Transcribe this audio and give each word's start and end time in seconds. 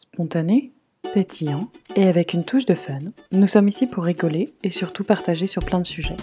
Spontané, 0.00 0.72
pétillant 1.12 1.70
et 1.94 2.08
avec 2.08 2.32
une 2.32 2.46
touche 2.46 2.64
de 2.64 2.74
fun, 2.74 3.00
nous 3.32 3.46
sommes 3.46 3.68
ici 3.68 3.86
pour 3.86 4.04
rigoler 4.04 4.48
et 4.62 4.70
surtout 4.70 5.04
partager 5.04 5.46
sur 5.46 5.62
plein 5.62 5.78
de 5.78 5.86
sujets. 5.86 6.16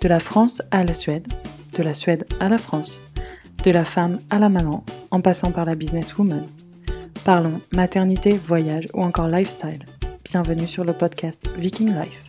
De 0.00 0.08
la 0.08 0.18
France 0.18 0.62
à 0.72 0.82
la 0.82 0.94
Suède, 0.94 1.28
de 1.76 1.84
la 1.84 1.94
Suède 1.94 2.26
à 2.40 2.48
la 2.48 2.58
France, 2.58 3.00
de 3.62 3.70
la 3.70 3.84
femme 3.84 4.18
à 4.30 4.40
la 4.40 4.48
maman, 4.48 4.84
en 5.12 5.20
passant 5.20 5.52
par 5.52 5.64
la 5.64 5.76
businesswoman. 5.76 6.44
Parlons 7.24 7.60
maternité, 7.72 8.32
voyage 8.32 8.86
ou 8.94 9.02
encore 9.04 9.28
lifestyle. 9.28 9.84
Bienvenue 10.24 10.66
sur 10.66 10.82
le 10.82 10.92
podcast 10.92 11.48
Viking 11.56 11.94
Life. 11.94 12.24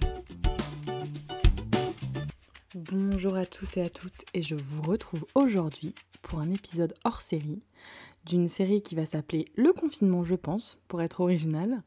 Bonjour 2.76 3.36
à 3.36 3.46
tous 3.46 3.78
et 3.78 3.82
à 3.82 3.90
toutes 3.90 4.24
et 4.36 4.44
je 4.44 4.54
vous 4.54 4.84
retrouve 4.84 5.26
aujourd'hui 5.34 5.96
pour 6.22 6.42
un 6.42 6.52
épisode 6.52 6.94
hors 7.06 7.22
série 7.22 7.64
d'une 8.26 8.48
série 8.48 8.82
qui 8.82 8.96
va 8.96 9.06
s'appeler 9.06 9.46
Le 9.56 9.74
confinement, 9.74 10.24
je 10.24 10.36
pense, 10.36 10.78
pour 10.88 11.02
être 11.02 11.22
original. 11.22 11.84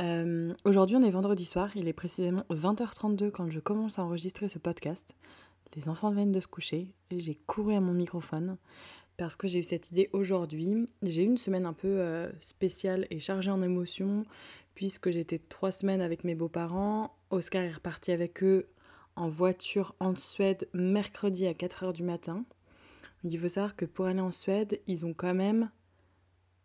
Euh, 0.00 0.52
aujourd'hui, 0.64 0.96
on 0.96 1.02
est 1.02 1.10
vendredi 1.10 1.44
soir, 1.44 1.70
il 1.76 1.88
est 1.88 1.92
précisément 1.92 2.44
20h32 2.50 3.30
quand 3.30 3.50
je 3.50 3.60
commence 3.60 3.98
à 3.98 4.04
enregistrer 4.04 4.48
ce 4.48 4.58
podcast. 4.58 5.16
Les 5.76 5.88
enfants 5.88 6.10
viennent 6.10 6.32
de 6.32 6.40
se 6.40 6.48
coucher 6.48 6.88
et 7.10 7.20
j'ai 7.20 7.34
couru 7.46 7.74
à 7.74 7.80
mon 7.80 7.92
microphone 7.92 8.56
parce 9.16 9.36
que 9.36 9.46
j'ai 9.46 9.60
eu 9.60 9.62
cette 9.62 9.90
idée 9.90 10.10
aujourd'hui. 10.12 10.88
J'ai 11.02 11.22
eu 11.22 11.26
une 11.26 11.38
semaine 11.38 11.66
un 11.66 11.72
peu 11.72 11.88
euh, 11.88 12.30
spéciale 12.40 13.06
et 13.10 13.20
chargée 13.20 13.50
en 13.50 13.62
émotions 13.62 14.24
puisque 14.74 15.10
j'étais 15.10 15.38
trois 15.38 15.70
semaines 15.70 16.00
avec 16.00 16.24
mes 16.24 16.34
beaux-parents. 16.34 17.14
Oscar 17.30 17.62
est 17.62 17.72
reparti 17.72 18.12
avec 18.12 18.42
eux 18.42 18.66
en 19.16 19.28
voiture 19.28 19.94
en 20.00 20.16
Suède 20.16 20.68
mercredi 20.72 21.46
à 21.46 21.52
4h 21.52 21.92
du 21.92 22.02
matin. 22.02 22.44
Il 23.24 23.38
faut 23.38 23.48
savoir 23.48 23.76
que 23.76 23.84
pour 23.84 24.06
aller 24.06 24.20
en 24.20 24.30
Suède, 24.30 24.80
ils 24.86 25.06
ont 25.06 25.14
quand 25.14 25.34
même 25.34 25.70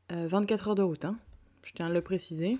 24 0.10 0.68
euh, 0.68 0.70
heures 0.70 0.76
de 0.76 0.84
route. 0.84 1.06
Hein. 1.06 1.18
Je 1.64 1.74
tiens 1.74 1.88
à 1.88 1.90
le 1.90 2.02
préciser. 2.02 2.58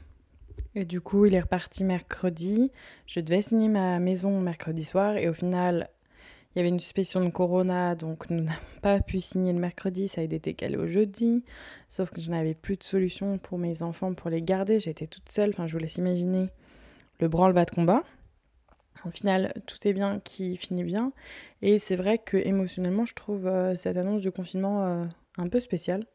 Et 0.76 0.86
du 0.86 1.02
coup, 1.02 1.26
il 1.26 1.34
est 1.34 1.40
reparti 1.40 1.84
mercredi. 1.84 2.72
Je 3.06 3.20
devais 3.20 3.42
signer 3.42 3.70
ma 3.70 4.00
maison 4.00 4.40
mercredi 4.40 4.84
soir. 4.84 5.18
Et 5.18 5.28
au 5.28 5.34
final, 5.34 5.90
il 6.54 6.60
y 6.60 6.62
avait 6.62 6.70
une 6.70 6.80
suspicion 6.80 7.24
de 7.26 7.30
corona. 7.30 7.96
Donc, 7.96 8.30
nous 8.30 8.44
n'avons 8.44 8.60
pas 8.82 9.00
pu 9.00 9.20
signer 9.20 9.54
le 9.54 9.60
mercredi. 9.60 10.08
Ça 10.08 10.22
a 10.22 10.24
été 10.24 10.40
décalé 10.40 10.78
au 10.78 10.86
jeudi. 10.86 11.44
Sauf 11.90 12.12
que 12.12 12.22
je 12.22 12.30
n'avais 12.30 12.54
plus 12.54 12.78
de 12.78 12.84
solution 12.84 13.40
pour 13.40 13.58
mes 13.58 13.82
enfants 13.82 14.14
pour 14.14 14.30
les 14.30 14.42
garder. 14.42 14.80
J'étais 14.80 15.08
toute 15.08 15.32
seule. 15.32 15.50
Enfin, 15.50 15.66
je 15.66 15.74
vous 15.74 15.80
laisse 15.80 15.98
imaginer 15.98 16.50
le 17.20 17.28
branle-bas 17.28 17.66
de 17.66 17.72
combat. 17.72 18.04
Au 19.06 19.10
final, 19.10 19.54
tout 19.66 19.88
est 19.88 19.94
bien 19.94 20.20
qui 20.20 20.58
finit 20.58 20.84
bien. 20.84 21.12
Et 21.62 21.80
c'est 21.80 21.96
vrai 21.96 22.18
que 22.18 22.38
émotionnellement, 22.38 23.06
je 23.06 23.14
trouve 23.14 23.48
euh, 23.48 23.76
cette 23.76 23.98
annonce 23.98 24.22
du 24.22 24.32
confinement 24.32 24.86
euh, 24.86 25.04
un 25.38 25.48
peu 25.48 25.60
spéciale. 25.60 26.06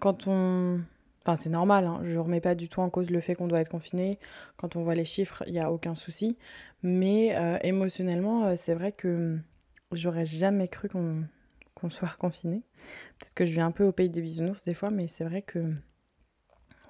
Quand 0.00 0.26
on. 0.26 0.80
Enfin, 1.22 1.36
c'est 1.36 1.50
normal, 1.50 1.86
hein, 1.86 2.00
je 2.04 2.12
ne 2.12 2.18
remets 2.18 2.40
pas 2.40 2.54
du 2.54 2.68
tout 2.70 2.80
en 2.80 2.88
cause 2.88 3.10
le 3.10 3.20
fait 3.20 3.34
qu'on 3.34 3.48
doit 3.48 3.60
être 3.60 3.70
confiné. 3.70 4.18
Quand 4.56 4.76
on 4.76 4.82
voit 4.82 4.94
les 4.94 5.04
chiffres, 5.04 5.44
il 5.46 5.52
n'y 5.52 5.60
a 5.60 5.70
aucun 5.70 5.94
souci. 5.94 6.38
Mais 6.82 7.36
euh, 7.36 7.58
émotionnellement, 7.62 8.56
c'est 8.56 8.72
vrai 8.72 8.92
que 8.92 9.36
j'aurais 9.92 10.24
jamais 10.24 10.68
cru 10.68 10.88
qu'on 10.88 11.90
soit 11.90 12.16
confiné. 12.18 12.62
Peut-être 13.18 13.34
que 13.34 13.44
je 13.44 13.52
viens 13.52 13.66
un 13.66 13.72
peu 13.72 13.84
au 13.84 13.92
pays 13.92 14.08
des 14.08 14.22
bisounours 14.22 14.62
des 14.62 14.74
fois, 14.74 14.90
mais 14.90 15.06
c'est 15.06 15.24
vrai 15.24 15.42
que 15.42 15.74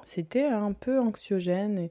c'était 0.05 0.47
un 0.47 0.73
peu 0.73 1.01
anxiogène. 1.01 1.79
Et 1.79 1.91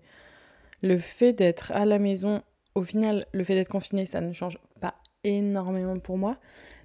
le 0.82 0.98
fait 0.98 1.34
d'être 1.34 1.72
à 1.74 1.86
la 1.86 2.00
maison 2.00 2.44
au 2.78 2.84
final, 2.84 3.26
le 3.34 3.44
fait 3.44 3.56
d'être 3.56 3.70
confiné, 3.70 4.06
ça 4.06 4.22
ne 4.22 4.32
change 4.34 4.60
pas 4.80 4.94
énormément 5.24 5.98
pour 5.98 6.18
moi. 6.18 6.38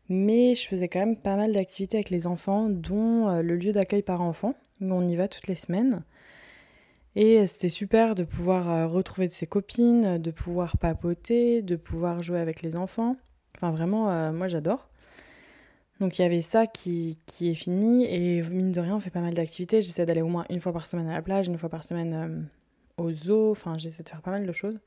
Mais 0.09 0.55
je 0.55 0.67
faisais 0.67 0.89
quand 0.89 1.01
même 1.01 1.17
pas 1.17 1.37
mal 1.37 1.53
d'activités 1.53 1.99
avec 1.99 2.09
les 2.09 2.27
enfants, 2.27 2.71
dont 2.71 3.29
euh, 3.29 3.43
le 3.43 3.57
lieu 3.57 3.73
d'accueil 3.73 4.03
par 4.03 4.23
enfant, 4.23 4.55
où 4.81 4.91
on 4.91 5.07
y 5.07 5.17
va 5.17 5.29
toutes 5.29 5.49
les 5.49 5.55
semaines. 5.55 6.03
Et 7.15 7.47
c'était 7.47 7.69
super 7.69 8.15
de 8.15 8.25
pouvoir 8.25 8.71
euh, 8.71 8.87
retrouver 8.87 9.29
ses 9.29 9.47
copines, 9.47 10.17
de 10.17 10.31
pouvoir 10.31 10.79
papoter, 10.79 11.61
de 11.61 11.77
pouvoir 11.77 12.23
jouer 12.23 12.41
avec 12.41 12.63
les 12.63 12.75
enfants. 12.75 13.17
Enfin, 13.57 13.71
vraiment, 13.71 14.11
euh, 14.11 14.33
moi 14.33 14.49
j'adore. 14.49 14.89
Donc 16.01 16.19
il 16.19 16.23
y 16.23 16.25
avait 16.25 16.41
ça 16.41 16.67
qui, 16.67 17.19
qui, 17.27 17.51
est 17.51 17.55
fini. 17.55 18.07
Et 18.07 18.43
mine 18.43 18.73
de 18.73 18.81
rien, 18.81 18.97
on 18.97 19.01
fait 19.01 19.11
pas 19.11 19.21
mal 19.21 19.35
d'activités. 19.35 19.83
J'essaie 19.83 20.07
d'aller 20.07 20.23
au 20.23 20.29
moins 20.29 20.47
une 20.49 20.59
fois 20.59 20.73
par 20.73 20.87
semaine 20.87 21.09
à 21.09 21.13
la 21.13 21.23
plage, 21.23 21.49
une 21.49 21.59
fois 21.59 21.69
par 21.69 21.85
semaine 21.85 22.49
au 22.97 23.13
zoo. 23.13 23.51
Enfin, 23.51 23.77
j'essaie 23.77 24.03
de 24.03 24.09
faire 24.09 24.23
pas 24.23 24.31
mal 24.31 24.47
de 24.47 24.53
choses. 24.53 24.81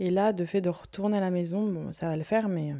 Et 0.00 0.10
là, 0.10 0.32
de 0.32 0.46
fait 0.46 0.62
de 0.62 0.70
retourner 0.70 1.18
à 1.18 1.20
la 1.20 1.30
maison, 1.30 1.70
bon, 1.70 1.92
ça 1.92 2.08
va 2.08 2.16
le 2.16 2.22
faire, 2.22 2.48
mais, 2.48 2.74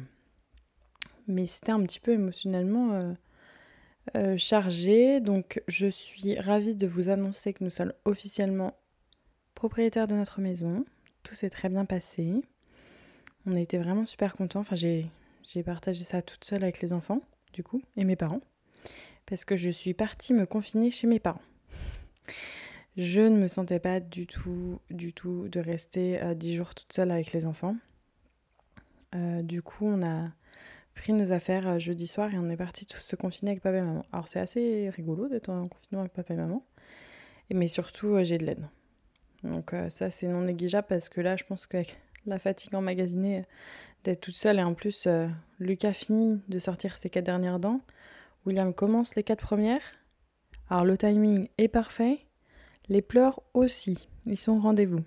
mais 1.27 1.45
c'était 1.45 1.71
un 1.71 1.81
petit 1.83 1.99
peu 1.99 2.13
émotionnellement 2.13 2.93
euh, 2.93 3.13
euh, 4.17 4.37
chargé. 4.37 5.19
Donc, 5.21 5.61
je 5.67 5.85
suis 5.85 6.39
ravie 6.39 6.73
de 6.73 6.87
vous 6.87 7.09
annoncer 7.09 7.53
que 7.53 7.63
nous 7.63 7.69
sommes 7.69 7.93
officiellement 8.05 8.75
propriétaires 9.53 10.07
de 10.07 10.15
notre 10.15 10.41
maison. 10.41 10.83
Tout 11.21 11.35
s'est 11.35 11.51
très 11.51 11.69
bien 11.69 11.85
passé. 11.85 12.33
On 13.45 13.55
a 13.55 13.59
été 13.59 13.77
vraiment 13.77 14.05
super 14.05 14.35
contents. 14.35 14.61
Enfin, 14.61 14.75
j'ai, 14.75 15.05
j'ai 15.43 15.61
partagé 15.61 16.03
ça 16.03 16.23
toute 16.23 16.43
seule 16.43 16.63
avec 16.63 16.81
les 16.81 16.91
enfants, 16.91 17.21
du 17.53 17.61
coup, 17.61 17.83
et 17.97 18.03
mes 18.03 18.15
parents. 18.15 18.41
Parce 19.27 19.45
que 19.45 19.55
je 19.55 19.69
suis 19.69 19.93
partie 19.93 20.33
me 20.33 20.47
confiner 20.47 20.89
chez 20.89 21.05
mes 21.05 21.19
parents. 21.19 21.43
Je 23.01 23.21
ne 23.21 23.35
me 23.35 23.47
sentais 23.47 23.79
pas 23.79 23.99
du 23.99 24.27
tout, 24.27 24.79
du 24.91 25.11
tout 25.11 25.47
de 25.47 25.59
rester 25.59 26.21
10 26.35 26.53
euh, 26.53 26.55
jours 26.55 26.75
toute 26.75 26.93
seule 26.93 27.09
avec 27.09 27.31
les 27.31 27.47
enfants. 27.47 27.75
Euh, 29.15 29.41
du 29.41 29.63
coup, 29.63 29.87
on 29.87 30.05
a 30.05 30.29
pris 30.93 31.11
nos 31.11 31.31
affaires 31.31 31.67
euh, 31.67 31.79
jeudi 31.79 32.05
soir 32.05 32.31
et 32.31 32.37
on 32.37 32.47
est 32.51 32.57
parti 32.57 32.85
tous 32.85 32.99
se 32.99 33.15
confiner 33.15 33.53
avec 33.53 33.63
papa 33.63 33.77
et 33.77 33.81
maman. 33.81 34.05
Alors, 34.11 34.27
c'est 34.27 34.39
assez 34.39 34.91
rigolo 34.91 35.27
d'être 35.29 35.49
en 35.49 35.67
confinement 35.67 36.01
avec 36.01 36.13
papa 36.13 36.35
et 36.35 36.37
maman. 36.37 36.63
Mais 37.49 37.67
surtout, 37.67 38.23
j'ai 38.23 38.37
de 38.37 38.45
l'aide. 38.45 38.69
Donc, 39.43 39.73
ça, 39.89 40.11
c'est 40.11 40.27
non 40.27 40.41
négligeable 40.41 40.85
parce 40.87 41.09
que 41.09 41.21
là, 41.21 41.35
je 41.35 41.43
pense 41.43 41.65
qu'avec 41.65 41.99
la 42.27 42.37
fatigue 42.37 42.75
emmagasinée 42.75 43.45
d'être 44.03 44.21
toute 44.21 44.35
seule 44.35 44.59
et 44.59 44.63
en 44.63 44.75
plus, 44.75 45.07
Lucas 45.59 45.93
finit 45.93 46.39
de 46.49 46.59
sortir 46.59 46.99
ses 46.99 47.09
quatre 47.09 47.25
dernières 47.25 47.59
dents. 47.59 47.81
William 48.45 48.75
commence 48.75 49.15
les 49.15 49.23
quatre 49.23 49.43
premières. 49.43 49.81
Alors, 50.69 50.85
le 50.85 50.99
timing 50.99 51.49
est 51.57 51.67
parfait. 51.67 52.27
Les 52.91 53.01
pleurs 53.01 53.41
aussi, 53.53 54.09
ils 54.25 54.37
sont 54.37 54.51
au 54.51 54.59
rendez-vous. 54.59 54.99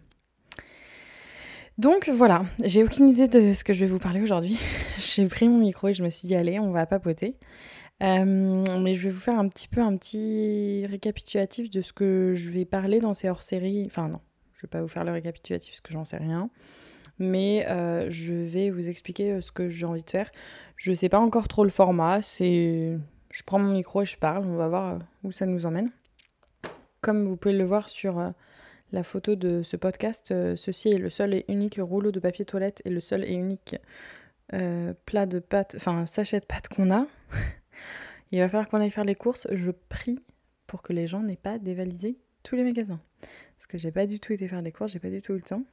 Donc 1.77 2.09
voilà, 2.09 2.47
j'ai 2.65 2.83
aucune 2.83 3.11
idée 3.11 3.29
de 3.29 3.53
ce 3.53 3.63
que 3.63 3.75
je 3.75 3.81
vais 3.81 3.87
vous 3.87 3.99
parler 3.99 4.23
aujourd'hui. 4.23 4.59
j'ai 4.99 5.27
pris 5.27 5.51
mon 5.51 5.59
micro 5.59 5.89
et 5.89 5.93
je 5.93 6.03
me 6.03 6.09
suis 6.09 6.27
dit 6.27 6.35
allez, 6.35 6.59
on 6.59 6.71
va 6.71 6.87
papoter. 6.87 7.37
Euh, 8.03 8.65
mais 8.81 8.95
je 8.95 9.03
vais 9.03 9.11
vous 9.11 9.21
faire 9.21 9.39
un 9.39 9.47
petit 9.49 9.69
peu 9.69 9.83
un 9.83 9.95
petit 9.99 10.87
récapitulatif 10.87 11.69
de 11.69 11.83
ce 11.83 11.93
que 11.93 12.33
je 12.35 12.49
vais 12.49 12.65
parler 12.65 13.01
dans 13.01 13.13
ces 13.13 13.29
hors-séries. 13.29 13.85
Enfin 13.85 14.09
non, 14.09 14.21
je 14.55 14.63
vais 14.63 14.71
pas 14.71 14.81
vous 14.81 14.89
faire 14.89 15.05
le 15.05 15.13
récapitulatif 15.13 15.75
parce 15.75 15.81
que 15.83 15.93
j'en 15.93 16.07
sais 16.07 16.17
rien. 16.17 16.49
Mais 17.19 17.67
euh, 17.69 18.11
je 18.11 18.33
vais 18.33 18.71
vous 18.71 18.89
expliquer 18.89 19.33
euh, 19.33 19.41
ce 19.43 19.53
que 19.53 19.69
j'ai 19.69 19.85
envie 19.85 20.03
de 20.03 20.09
faire. 20.09 20.31
Je 20.77 20.95
sais 20.95 21.11
pas 21.11 21.21
encore 21.21 21.49
trop 21.49 21.65
le 21.65 21.71
format. 21.71 22.23
Je 22.23 22.97
prends 23.45 23.59
mon 23.59 23.73
micro 23.73 24.01
et 24.01 24.07
je 24.07 24.17
parle. 24.17 24.47
On 24.47 24.57
va 24.57 24.69
voir 24.69 25.01
où 25.23 25.33
ça 25.33 25.45
nous 25.45 25.67
emmène. 25.67 25.91
Comme 27.05 27.27
vous 27.27 27.37
pouvez 27.37 27.55
le 27.55 27.65
voir 27.65 27.91
sur 27.91 28.19
euh, 28.19 28.31
la 28.91 29.03
photo 29.03 29.37
de 29.37 29.63
ce 29.63 29.77
podcast, 29.77 30.31
euh, 30.31 30.57
ceci 30.57 30.89
est 30.89 30.97
le 30.97 31.11
seul 31.11 31.35
et 31.35 31.45
unique 31.49 31.79
rouleau 31.79 32.13
de 32.13 32.19
papier 32.19 32.47
toilette 32.47 32.81
et 32.87 32.89
le 32.89 33.01
seul 33.01 33.25
et 33.25 33.35
unique 33.35 33.77
euh, 34.55 34.95
plat 35.05 35.27
de 35.27 35.39
pâtes, 35.39 35.75
enfin 35.77 36.07
sachet 36.07 36.41
de 36.41 36.47
pâtes 36.47 36.69
qu'on 36.69 36.91
a. 36.91 37.07
Il 38.33 38.39
va 38.39 38.49
falloir 38.49 38.71
qu'on 38.71 38.81
aille 38.81 38.91
faire 38.91 39.05
les 39.05 39.17
courses. 39.17 39.47
Je 39.53 39.71
prie 39.71 40.19
pour 40.67 40.81
que 40.81 40.95
les 40.95 41.07
gens 41.07 41.21
n'aient 41.21 41.37
pas 41.37 41.59
dévalisé 41.59 42.17
tous 42.43 42.57
les 42.57 42.65
magasins. 42.65 43.03
Parce 43.21 43.67
que 43.67 43.77
j'ai 43.77 43.93
pas 43.93 44.07
du 44.07 44.19
tout 44.19 44.33
été 44.33 44.49
faire 44.49 44.63
les 44.63 44.73
courses, 44.73 44.93
j'ai 44.93 44.99
pas 44.99 45.11
du 45.11 45.21
tout 45.21 45.33
eu 45.35 45.37
le 45.37 45.43
temps. 45.43 45.65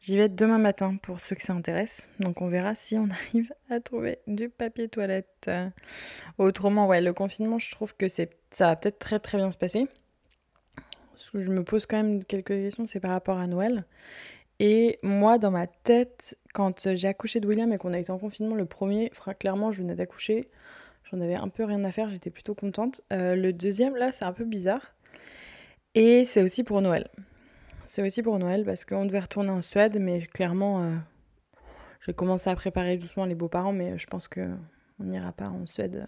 J'y 0.00 0.16
vais 0.16 0.28
demain 0.28 0.58
matin 0.58 0.96
pour 1.00 1.20
ceux 1.20 1.36
que 1.36 1.44
ça 1.44 1.52
intéresse. 1.52 2.08
Donc 2.18 2.42
on 2.42 2.48
verra 2.48 2.74
si 2.74 2.98
on 2.98 3.08
arrive 3.28 3.54
à 3.68 3.78
trouver 3.78 4.18
du 4.26 4.48
papier 4.48 4.88
toilette. 4.88 5.48
Autrement, 6.38 6.88
ouais, 6.88 7.00
le 7.00 7.12
confinement, 7.12 7.60
je 7.60 7.70
trouve 7.70 7.94
que 7.96 8.08
c'est 8.08 8.30
ça 8.50 8.66
va 8.66 8.74
peut-être 8.74 8.98
très 8.98 9.20
très 9.20 9.38
bien 9.38 9.52
se 9.52 9.56
passer 9.56 9.86
ce 11.20 11.30
que 11.30 11.40
je 11.40 11.50
me 11.50 11.62
pose 11.62 11.86
quand 11.86 11.98
même 11.98 12.24
quelques 12.24 12.48
questions, 12.48 12.86
c'est 12.86 13.00
par 13.00 13.10
rapport 13.10 13.38
à 13.38 13.46
Noël. 13.46 13.84
Et 14.58 14.98
moi, 15.02 15.38
dans 15.38 15.50
ma 15.50 15.66
tête, 15.66 16.38
quand 16.52 16.94
j'ai 16.94 17.08
accouché 17.08 17.40
de 17.40 17.46
William 17.46 17.72
et 17.72 17.78
qu'on 17.78 17.92
a 17.92 17.98
été 17.98 18.10
en 18.10 18.18
confinement, 18.18 18.54
le 18.54 18.66
premier, 18.66 19.10
clairement, 19.38 19.72
je 19.72 19.82
venais 19.82 19.94
d'accoucher. 19.94 20.50
J'en 21.10 21.20
avais 21.20 21.34
un 21.34 21.48
peu 21.48 21.64
rien 21.64 21.82
à 21.84 21.90
faire, 21.90 22.10
j'étais 22.10 22.30
plutôt 22.30 22.54
contente. 22.54 23.02
Euh, 23.12 23.34
le 23.34 23.52
deuxième, 23.52 23.96
là, 23.96 24.12
c'est 24.12 24.24
un 24.24 24.32
peu 24.32 24.44
bizarre. 24.44 24.94
Et 25.94 26.24
c'est 26.24 26.42
aussi 26.42 26.62
pour 26.62 26.80
Noël. 26.82 27.08
C'est 27.86 28.02
aussi 28.02 28.22
pour 28.22 28.38
Noël 28.38 28.64
parce 28.64 28.84
qu'on 28.84 29.04
devait 29.06 29.18
retourner 29.18 29.50
en 29.50 29.62
Suède, 29.62 29.98
mais 30.00 30.20
clairement, 30.26 30.82
euh, 30.82 30.96
j'ai 32.06 32.14
commencé 32.14 32.48
à 32.48 32.54
préparer 32.54 32.96
doucement 32.96 33.24
les 33.24 33.34
beaux-parents, 33.34 33.72
mais 33.72 33.98
je 33.98 34.06
pense 34.06 34.28
qu'on 34.28 34.58
n'ira 35.00 35.32
pas 35.32 35.48
en 35.48 35.66
Suède. 35.66 36.06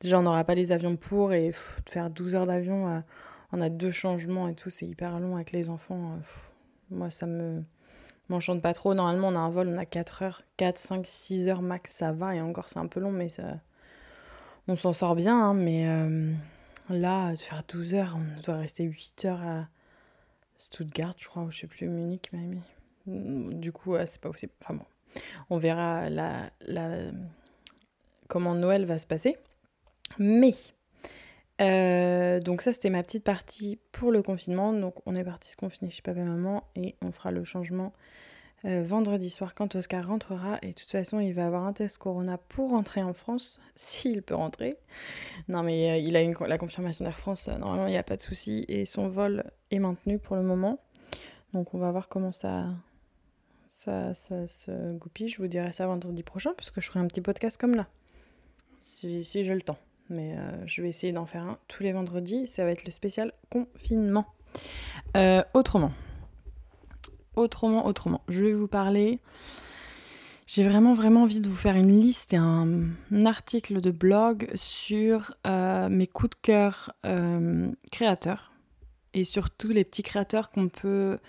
Déjà, 0.00 0.18
on 0.18 0.22
n'aura 0.22 0.44
pas 0.44 0.54
les 0.54 0.72
avions 0.72 0.96
pour 0.96 1.32
et 1.32 1.50
faire 1.88 2.08
12 2.10 2.36
heures 2.36 2.46
d'avion. 2.46 3.02
On 3.52 3.60
a 3.60 3.68
deux 3.68 3.90
changements 3.90 4.48
et 4.48 4.54
tout, 4.54 4.70
c'est 4.70 4.86
hyper 4.86 5.18
long 5.20 5.36
avec 5.36 5.52
les 5.52 5.70
enfants. 5.70 6.12
Euh, 6.12 6.16
moi, 6.90 7.10
ça 7.10 7.26
me 7.26 7.62
m'enchante 8.28 8.62
pas 8.62 8.74
trop. 8.74 8.94
Normalement, 8.94 9.28
on 9.28 9.34
a 9.34 9.40
un 9.40 9.50
vol, 9.50 9.68
on 9.68 9.78
a 9.78 9.84
4 9.84 10.22
heures, 10.22 10.42
4, 10.56 10.78
5, 10.78 11.06
6 11.06 11.48
heures 11.48 11.62
max, 11.62 11.92
ça 11.92 12.12
va. 12.12 12.34
Et 12.34 12.40
encore, 12.40 12.68
c'est 12.68 12.78
un 12.78 12.86
peu 12.86 13.00
long, 13.00 13.10
mais 13.10 13.28
ça... 13.28 13.60
on 14.68 14.76
s'en 14.76 14.92
sort 14.92 15.16
bien. 15.16 15.50
Hein, 15.50 15.54
mais 15.54 15.88
euh, 15.88 16.32
Là, 16.90 17.30
de 17.32 17.38
faire 17.38 17.62
12 17.68 17.94
heures, 17.94 18.18
on 18.18 18.40
doit 18.42 18.56
rester 18.56 18.82
8 18.82 19.24
heures 19.26 19.42
à 19.42 19.68
Stuttgart, 20.58 21.14
je 21.18 21.28
crois, 21.28 21.44
ou 21.44 21.50
je 21.50 21.60
sais 21.60 21.66
plus, 21.68 21.86
Munich, 21.88 22.32
même. 22.32 22.62
Du 23.06 23.70
coup, 23.70 23.94
c'est 24.06 24.20
pas 24.20 24.28
possible. 24.28 24.52
Enfin 24.60 24.74
bon, 24.74 24.84
on 25.50 25.58
verra 25.58 26.10
la, 26.10 26.50
la, 26.62 27.12
comment 28.26 28.56
Noël 28.56 28.86
va 28.86 28.98
se 28.98 29.06
passer. 29.06 29.36
Mais, 30.18 30.50
euh, 31.60 32.40
donc 32.40 32.62
ça, 32.62 32.72
c'était 32.72 32.90
ma 32.90 33.02
petite 33.02 33.24
partie 33.24 33.78
pour 33.92 34.10
le 34.10 34.22
confinement. 34.22 34.72
Donc, 34.72 34.94
on 35.06 35.14
est 35.14 35.24
parti 35.24 35.50
se 35.50 35.56
confiner 35.56 35.90
chez 35.90 36.02
papa 36.02 36.20
et 36.20 36.24
maman 36.24 36.64
et 36.74 36.96
on 37.02 37.12
fera 37.12 37.30
le 37.30 37.44
changement 37.44 37.92
euh, 38.64 38.82
vendredi 38.82 39.30
soir 39.30 39.54
quand 39.54 39.74
Oscar 39.76 40.06
rentrera. 40.06 40.58
Et 40.62 40.68
de 40.68 40.72
toute 40.72 40.90
façon, 40.90 41.20
il 41.20 41.34
va 41.34 41.46
avoir 41.46 41.66
un 41.66 41.72
test 41.72 41.98
Corona 41.98 42.38
pour 42.38 42.70
rentrer 42.70 43.02
en 43.02 43.12
France, 43.12 43.60
s'il 43.74 44.22
peut 44.22 44.34
rentrer. 44.34 44.76
Non, 45.48 45.62
mais 45.62 45.90
euh, 45.90 45.96
il 45.98 46.16
a 46.16 46.46
la 46.46 46.58
confirmation 46.58 47.04
d'Air 47.04 47.18
France, 47.18 47.48
normalement, 47.48 47.86
il 47.86 47.92
n'y 47.92 47.98
a 47.98 48.02
pas 48.02 48.16
de 48.16 48.22
souci. 48.22 48.64
Et 48.68 48.86
son 48.86 49.08
vol 49.08 49.44
est 49.70 49.78
maintenu 49.78 50.18
pour 50.18 50.36
le 50.36 50.42
moment. 50.42 50.78
Donc, 51.52 51.74
on 51.74 51.78
va 51.78 51.90
voir 51.90 52.08
comment 52.08 52.32
ça, 52.32 52.68
ça, 53.66 54.14
se 54.14 54.92
goupille. 54.94 55.28
Je 55.28 55.38
vous 55.38 55.48
dirai 55.48 55.72
ça 55.72 55.86
vendredi 55.86 56.22
prochain, 56.22 56.54
parce 56.56 56.70
que 56.70 56.80
je 56.80 56.86
ferai 56.86 57.00
un 57.00 57.06
petit 57.06 57.20
podcast 57.20 57.58
comme 57.58 57.74
là, 57.74 57.86
si 58.80 59.22
j'ai 59.22 59.42
le 59.42 59.62
temps. 59.62 59.78
Mais 60.10 60.36
je 60.66 60.82
vais 60.82 60.88
essayer 60.88 61.12
d'en 61.12 61.26
faire 61.26 61.44
un 61.44 61.58
tous 61.68 61.82
les 61.82 61.92
vendredis. 61.92 62.46
Ça 62.46 62.64
va 62.64 62.72
être 62.72 62.84
le 62.84 62.90
spécial 62.90 63.32
confinement. 63.50 64.26
autrement, 65.54 65.92
autrement, 67.36 67.86
autrement. 67.86 68.22
Je 68.28 68.44
vais 68.44 68.52
vous 68.52 68.68
parler. 68.68 69.20
J'ai 70.52 70.64
vraiment, 70.64 70.94
vraiment 70.94 71.22
envie 71.22 71.40
de 71.40 71.48
vous 71.48 71.54
faire 71.54 71.76
une 71.76 72.00
liste 72.00 72.34
et 72.34 72.36
un, 72.36 72.88
article 73.24 73.80
de 73.80 73.92
blog 73.92 74.50
sur 74.56 75.32
euh, 75.46 75.88
mes 75.88 76.08
coups 76.08 76.30
de 76.30 76.40
cœur 76.42 76.92
euh, 77.06 77.70
créateurs 77.92 78.50
et 79.14 79.22
surtout 79.22 79.68
les 79.68 79.84
petits 79.84 80.02
créateurs 80.02 80.50
qu'on 80.50 80.68
peut 80.68 81.20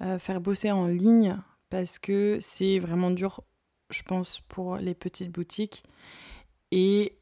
euh, 0.00 0.18
faire 0.18 0.40
bosser 0.40 0.70
en 0.70 0.86
ligne 0.86 1.36
parce 1.68 1.98
que 1.98 2.38
c'est 2.40 2.78
vraiment 2.78 3.10
dur, 3.10 3.42
je 3.90 4.02
pense, 4.04 4.40
pour 4.48 4.78
les 4.78 4.94
petites 4.94 5.30
boutiques. 5.30 5.84
Et 6.70 7.18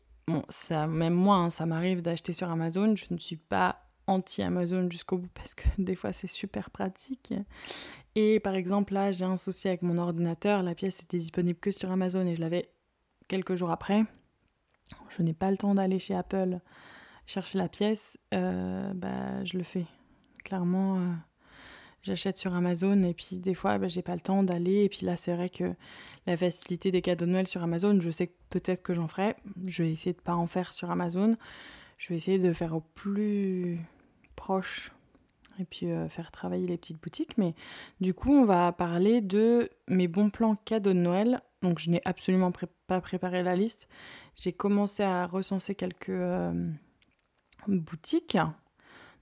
même 0.89 1.15
moi, 1.15 1.37
hein, 1.37 1.51
ça 1.51 1.67
m'arrive 1.67 2.03
d'acheter 2.03 2.33
sur 2.33 2.51
Amazon. 2.51 2.95
Je 2.97 3.07
ne 3.11 3.19
suis 3.19 3.37
pas 3.37 3.83
anti-Amazon 4.07 4.89
jusqu'au 4.91 5.19
bout 5.19 5.31
parce 5.35 5.55
que 5.55 5.65
des 5.79 5.95
fois 5.95 6.13
c'est 6.13 6.27
super 6.27 6.71
pratique. 6.71 7.35
Et 8.17 8.41
par 8.41 8.55
exemple, 8.55 8.93
là, 8.93 9.13
j'ai 9.13 9.25
un 9.25 9.37
souci 9.37 9.69
avec 9.69 9.83
mon 9.83 9.99
ordinateur. 9.99 10.63
La 10.63 10.75
pièce 10.75 11.01
était 11.01 11.19
disponible 11.19 11.59
que 11.59 11.71
sur 11.71 11.91
Amazon 11.91 12.27
et 12.27 12.35
je 12.35 12.41
l'avais 12.41 12.71
quelques 13.29 13.55
jours 13.55 13.71
après. 13.71 14.05
Je 15.11 15.23
n'ai 15.23 15.33
pas 15.33 15.51
le 15.51 15.57
temps 15.57 15.75
d'aller 15.75 16.01
chez 16.01 16.15
Apple 16.15 16.59
chercher 17.27 17.59
la 17.59 17.69
pièce. 17.69 18.19
Euh, 18.35 18.93
bah, 18.95 19.45
je 19.45 19.57
le 19.57 19.63
fais. 19.63 19.87
Clairement, 20.43 20.99
euh, 20.99 21.13
j'achète 22.03 22.39
sur 22.39 22.55
Amazon 22.55 23.03
et 23.03 23.15
puis 23.15 23.39
des 23.39 23.55
fois, 23.55 23.79
bah, 23.79 23.89
j'ai 23.89 24.03
pas 24.03 24.15
le 24.15 24.21
temps 24.21 24.43
d'aller. 24.43 24.85
Et 24.85 24.89
puis 24.89 25.05
là, 25.05 25.17
c'est 25.17 25.35
vrai 25.35 25.49
que 25.49 25.75
la 26.27 26.37
facilité 26.37 26.91
des 26.91 27.03
cadeaux 27.03 27.27
de 27.27 27.31
Noël 27.31 27.47
sur 27.47 27.63
Amazon, 27.63 27.99
je 28.01 28.11
sais 28.11 28.33
peut-être 28.51 28.83
que 28.83 28.95
j'en 28.95 29.09
ferai. 29.09 29.37
Je 29.67 29.83
vais 29.83 29.93
essayer 29.93 30.13
de 30.13 30.21
pas 30.21 30.35
en 30.35 30.47
faire 30.47 30.73
sur 30.73 30.91
Amazon. 30.91 31.37
Je 31.99 32.09
vais 32.09 32.17
essayer 32.17 32.39
de 32.39 32.53
faire 32.53 32.75
au 32.75 32.81
plus 32.81 33.79
proche 34.37 34.93
et 35.59 35.65
puis 35.65 35.91
euh, 35.91 36.09
faire 36.09 36.31
travailler 36.31 36.67
les 36.67 36.79
petites 36.79 37.03
boutiques. 37.03 37.37
Mais 37.37 37.55
du 38.01 38.15
coup, 38.15 38.33
on 38.33 38.45
va 38.45 38.73
parler 38.73 39.21
de 39.21 39.71
mes 39.89 40.09
bons 40.09 40.31
plans 40.31 40.57
cadeaux 40.65 40.93
de 40.93 40.99
Noël. 40.99 41.43
Donc, 41.63 41.79
je 41.79 41.91
n'ai 41.91 42.01
absolument 42.07 42.53
pas 42.87 43.01
préparé 43.03 43.43
la 43.43 43.55
liste. 43.55 43.87
J'ai 44.37 44.53
commencé 44.53 45.03
à 45.03 45.27
recenser 45.27 45.75
quelques 45.75 46.09
euh, 46.09 46.71
boutiques. 47.69 48.39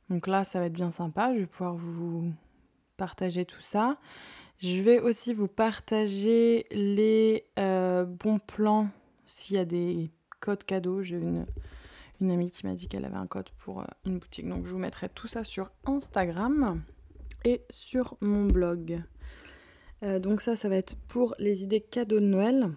Donc 0.08 0.28
là, 0.28 0.44
ça 0.44 0.60
va 0.60 0.66
être 0.66 0.72
bien 0.72 0.92
sympa. 0.92 1.34
Je 1.34 1.40
vais 1.40 1.46
pouvoir 1.46 1.75
vous 1.75 2.32
partager 2.98 3.46
tout 3.46 3.62
ça. 3.62 3.98
Je 4.58 4.82
vais 4.82 4.98
aussi 4.98 5.32
vous 5.32 5.48
partager 5.48 6.66
les 6.72 7.44
euh, 7.58 8.04
bons 8.04 8.40
plans 8.40 8.88
s'il 9.24 9.56
y 9.56 9.58
a 9.60 9.64
des 9.64 10.10
codes 10.40 10.64
cadeaux. 10.64 11.00
J'ai 11.00 11.16
une 11.16 12.30
amie 12.30 12.50
qui 12.50 12.66
m'a 12.66 12.74
dit 12.74 12.88
qu'elle 12.88 13.04
avait 13.04 13.16
un 13.16 13.28
code 13.28 13.48
pour 13.58 13.80
euh, 13.80 13.86
une 14.04 14.18
boutique. 14.18 14.48
Donc 14.48 14.66
je 14.66 14.72
vous 14.72 14.78
mettrai 14.78 15.08
tout 15.08 15.28
ça 15.28 15.44
sur 15.44 15.70
Instagram 15.86 16.82
et 17.44 17.62
sur 17.70 18.16
mon 18.20 18.46
blog. 18.46 19.00
Euh, 20.02 20.18
donc 20.18 20.40
ça, 20.40 20.56
ça 20.56 20.68
va 20.68 20.76
être 20.76 20.96
pour 21.06 21.36
les 21.38 21.62
idées 21.62 21.80
cadeaux 21.80 22.20
de 22.20 22.26
Noël. 22.26 22.72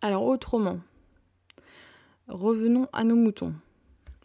Alors 0.00 0.24
autrement, 0.24 0.78
revenons 2.28 2.86
à 2.92 3.02
nos 3.02 3.16
moutons. 3.16 3.52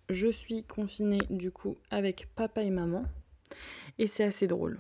Je 0.10 0.28
suis 0.28 0.64
confinée 0.66 1.22
du 1.32 1.52
coup 1.52 1.78
avec 1.90 2.28
papa 2.36 2.62
et 2.62 2.70
maman 2.70 3.06
et 4.02 4.08
c'est 4.08 4.24
assez 4.24 4.48
drôle. 4.48 4.80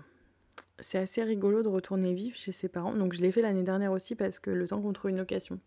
C'est 0.80 0.98
assez 0.98 1.22
rigolo 1.22 1.62
de 1.62 1.70
retourner 1.70 2.16
vivre 2.16 2.36
chez 2.36 2.52
ses 2.52 2.68
parents. 2.68 2.96
Donc 2.96 3.14
je 3.14 3.22
l'ai 3.22 3.32
fait 3.32 3.44
l'année 3.44 3.62
dernière 3.62 3.92
aussi 3.92 4.16
parce 4.16 4.40
que 4.40 4.50
le 4.50 4.68
temps 4.68 4.82
qu'on 4.82 4.94
trouve 4.94 5.12
une 5.12 5.18
location. 5.18 5.60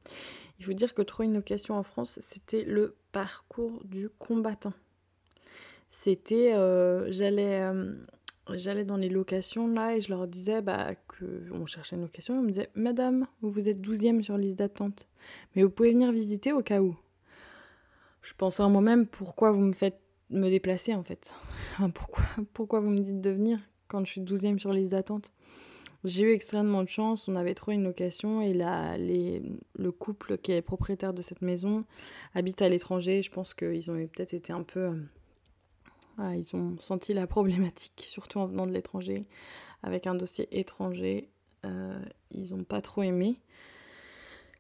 Il 0.59 0.65
faut 0.65 0.73
dire 0.73 0.93
que 0.93 1.03
trouver 1.03 1.27
une 1.27 1.35
location 1.35 1.77
en 1.77 1.85
France, 1.85 2.19
c'était 2.21 2.65
le 2.65 2.97
parcours 3.13 3.81
du 3.85 4.09
combattant. 4.09 4.73
C'était, 5.89 6.53
euh, 6.53 7.07
j'allais, 7.13 7.61
euh, 7.61 7.95
j'allais 8.55 8.85
dans 8.85 8.97
les 8.97 9.09
locations 9.09 9.69
là 9.69 9.95
et 9.95 10.01
je 10.01 10.09
leur 10.09 10.27
disais 10.27 10.61
bah, 10.61 10.97
que 11.07 11.45
on 11.53 11.65
cherchait 11.65 11.95
une 11.95 12.03
location. 12.03 12.41
Ils 12.41 12.43
me 12.43 12.49
disaient, 12.49 12.71
Madame, 12.75 13.29
vous 13.41 13.53
vous 13.53 13.69
êtes 13.69 13.81
12e 13.81 14.21
sur 14.21 14.37
liste 14.37 14.59
d'attente, 14.59 15.07
mais 15.55 15.63
vous 15.63 15.71
pouvez 15.71 15.93
venir 15.93 16.11
visiter 16.11 16.53
au 16.53 16.61
cas 16.61 16.81
où. 16.81 16.97
Je 18.21 18.35
pensais 18.35 18.65
en 18.65 18.71
moi-même, 18.71 19.07
pourquoi 19.07 19.53
vous 19.53 19.61
me 19.61 19.73
faites 19.73 20.01
me 20.35 20.51
déplacer 20.51 20.95
en 20.95 21.03
fait 21.03 21.35
pourquoi, 21.95 22.25
pourquoi 22.53 22.81
vous 22.81 22.91
me 22.91 23.01
dites 23.01 23.21
de 23.21 23.31
venir 23.31 23.59
quand 23.89 24.05
je 24.05 24.11
suis 24.11 24.21
12e 24.21 24.59
sur 24.59 24.73
liste 24.73 24.93
d'attente 24.93 25.33
j'ai 26.05 26.25
eu 26.25 26.33
extrêmement 26.33 26.83
de 26.83 26.89
chance, 26.91 27.29
on 27.29 27.35
avait 27.35 27.55
trouvé 27.55 27.77
une 27.77 27.85
location 27.85 28.43
et 28.43 28.53
la, 28.53 28.99
les, 28.99 29.43
le 29.75 29.91
couple 29.91 30.37
qui 30.37 30.53
est 30.53 30.61
propriétaire 30.61 31.15
de 31.15 31.23
cette 31.23 31.41
maison 31.41 31.85
habite 32.35 32.61
à 32.61 32.69
l'étranger. 32.69 33.23
Je 33.23 33.31
pense 33.31 33.55
qu'ils 33.55 33.91
ont 33.91 33.95
peut-être 33.95 34.35
été 34.35 34.53
un 34.53 34.63
peu... 34.63 34.93
Euh, 36.21 36.37
ils 36.37 36.55
ont 36.55 36.77
senti 36.79 37.15
la 37.15 37.27
problématique, 37.27 38.03
surtout 38.07 38.39
en 38.39 38.47
venant 38.47 38.67
de 38.67 38.73
l'étranger, 38.73 39.25
avec 39.83 40.07
un 40.07 40.15
dossier 40.15 40.47
étranger. 40.53 41.31
Euh, 41.65 41.99
ils 42.31 42.55
n'ont 42.55 42.65
pas 42.65 42.83
trop 42.83 43.03
aimé. 43.03 43.41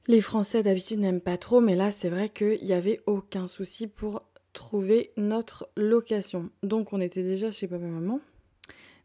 Les 0.07 0.23
Français 0.23 0.63
d'habitude 0.63 1.01
n'aiment 1.01 1.21
pas 1.21 1.37
trop, 1.37 1.61
mais 1.61 1.75
là 1.75 1.91
c'est 1.91 2.09
vrai 2.09 2.31
qu'il 2.31 2.63
n'y 2.63 2.73
avait 2.73 3.01
aucun 3.07 3.47
souci 3.47 3.87
pour 3.87 4.23
trouver 4.55 5.13
notre 5.19 5.69
location. 5.77 6.49
Donc 6.63 6.95
on 6.95 7.01
était 7.01 7.23
déjà 7.23 7.51
chez 7.51 7.69
papa 7.69 7.85
et 7.85 7.89
maman. 7.89 8.21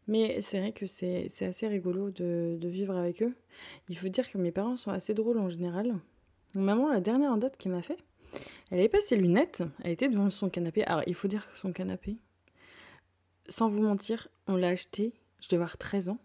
Mais 0.08 0.40
c'est 0.40 0.58
vrai 0.58 0.72
que 0.72 0.86
c'est 0.86 1.28
assez 1.42 1.68
rigolo 1.68 2.10
de, 2.10 2.58
vivre 2.62 2.96
avec 2.96 3.22
eux. 3.22 3.34
Il 3.88 3.98
faut 3.98 4.08
dire 4.08 4.28
que 4.30 4.38
mes 4.38 4.50
parents 4.50 4.76
sont 4.76 4.90
assez 4.90 5.12
drôles 5.12 5.38
en 5.38 5.50
général. 5.50 5.94
maman, 6.54 6.88
la 6.90 7.00
dernière 7.00 7.36
date 7.36 7.56
qu'elle 7.56 7.72
m'a 7.72 7.82
fait, 7.82 7.98
elle 8.70 8.78
avait 8.78 8.88
pas 8.88 9.00
ses 9.00 9.16
lunettes, 9.16 9.62
elle 9.84 9.92
était 9.92 10.08
devant 10.08 10.30
son 10.30 10.48
canapé. 10.48 10.82
Alors 10.84 11.02
il 11.06 11.14
faut 11.14 11.28
dire 11.28 11.48
que 11.50 11.58
son 11.58 11.72
canapé, 11.72 12.16
sans 13.48 13.68
vous 13.68 13.82
mentir, 13.82 14.28
on 14.46 14.56
l'a 14.56 14.68
acheté, 14.68 15.12
je 15.40 15.48
devais 15.48 15.56
avoir 15.56 15.76
13 15.76 16.08
ans. 16.08 16.18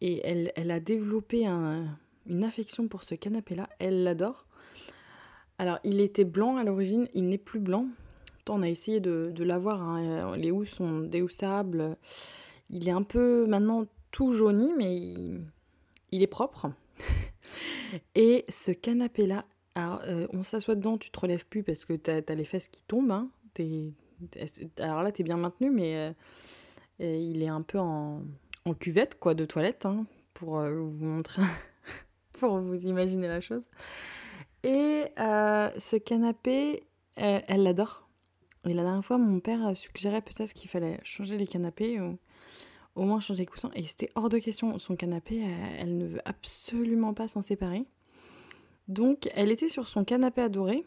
Et 0.00 0.20
elle, 0.24 0.52
elle 0.56 0.70
a 0.70 0.80
développé 0.80 1.46
une 1.46 2.44
affection 2.44 2.88
pour 2.88 3.02
ce 3.02 3.14
canapé-là, 3.14 3.68
elle 3.78 4.04
l'adore. 4.04 4.46
Alors 5.58 5.78
il 5.84 6.00
était 6.00 6.24
blanc 6.24 6.56
à 6.56 6.64
l'origine, 6.64 7.08
il 7.14 7.28
n'est 7.28 7.38
plus 7.38 7.60
blanc. 7.60 7.86
on 8.48 8.62
a 8.62 8.68
essayé 8.68 9.00
de, 9.00 9.44
l'avoir, 9.44 9.82
hein. 9.82 10.36
les 10.36 10.50
housses 10.50 10.70
sont 10.70 11.00
déhoussables. 11.00 11.96
Il 12.70 12.88
est 12.88 12.92
un 12.92 13.02
peu 13.02 13.46
maintenant 13.46 13.86
tout 14.10 14.32
jauni, 14.32 14.72
mais 14.76 14.96
il, 16.12 16.22
est 16.22 16.28
propre. 16.28 16.70
Et 18.14 18.44
ce 18.48 18.70
canapé-là, 18.70 19.44
euh, 19.76 20.26
on 20.32 20.42
s'assoit 20.42 20.74
dedans, 20.74 20.98
tu 20.98 21.10
te 21.10 21.18
relèves 21.18 21.46
plus 21.46 21.62
parce 21.62 21.84
que 21.84 21.94
tu 21.94 22.10
as, 22.10 22.34
les 22.34 22.44
fesses 22.44 22.68
qui 22.68 22.82
tombent. 22.84 23.10
Hein. 23.10 23.30
alors 24.78 25.02
là, 25.02 25.12
tu 25.12 25.22
bien 25.24 25.36
maintenu, 25.36 25.70
mais 25.70 26.14
euh, 27.00 27.16
il 27.16 27.42
est 27.42 27.48
un 27.48 27.62
peu 27.62 27.78
en, 27.78 28.22
cuvette 28.78 29.18
quoi, 29.18 29.34
de 29.34 29.44
toilette, 29.44 29.84
hein, 29.84 30.06
pour 30.32 30.58
euh, 30.58 30.72
vous 30.72 31.04
montrer, 31.04 31.42
pour 32.32 32.58
vous 32.58 32.86
imaginer 32.86 33.28
la 33.28 33.40
chose. 33.40 33.64
Et 34.64 35.04
ce 35.16 35.96
canapé, 35.96 36.82
elle 37.16 37.62
l'adore. 37.62 38.08
Et 38.66 38.72
la 38.72 38.82
dernière 38.82 39.04
fois, 39.04 39.18
mon 39.18 39.40
père 39.40 39.76
suggérait 39.76 40.22
peut-être 40.22 40.54
qu'il 40.54 40.70
fallait 40.70 40.98
changer 41.04 41.36
les 41.36 41.46
canapés 41.46 42.00
au 42.96 43.04
moins 43.04 43.20
changer 43.20 43.42
les 43.42 43.46
coussins. 43.46 43.70
Et 43.74 43.82
c'était 43.82 44.10
hors 44.14 44.28
de 44.28 44.38
question. 44.38 44.78
Son 44.78 44.96
canapé, 44.96 45.44
elle, 45.78 45.98
ne 45.98 46.06
veut 46.06 46.20
absolument 46.24 47.14
pas 47.14 47.28
s'en 47.28 47.42
séparer. 47.42 47.84
Donc, 48.88 49.30
elle 49.34 49.50
était 49.50 49.68
sur 49.68 49.86
son 49.86 50.04
canapé 50.04 50.42
adoré. 50.42 50.84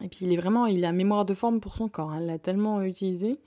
Et 0.00 0.08
puis, 0.08 0.20
il 0.22 0.32
est 0.32 0.36
vraiment, 0.36 0.66
il 0.66 0.84
a 0.84 0.92
mémoire 0.92 1.24
de 1.24 1.34
forme 1.34 1.60
pour 1.60 1.76
son 1.76 1.88
corps. 1.88 2.14
Elle 2.14 2.26
l'a 2.26 2.38
tellement 2.38 2.82
utilisé. 2.82 3.38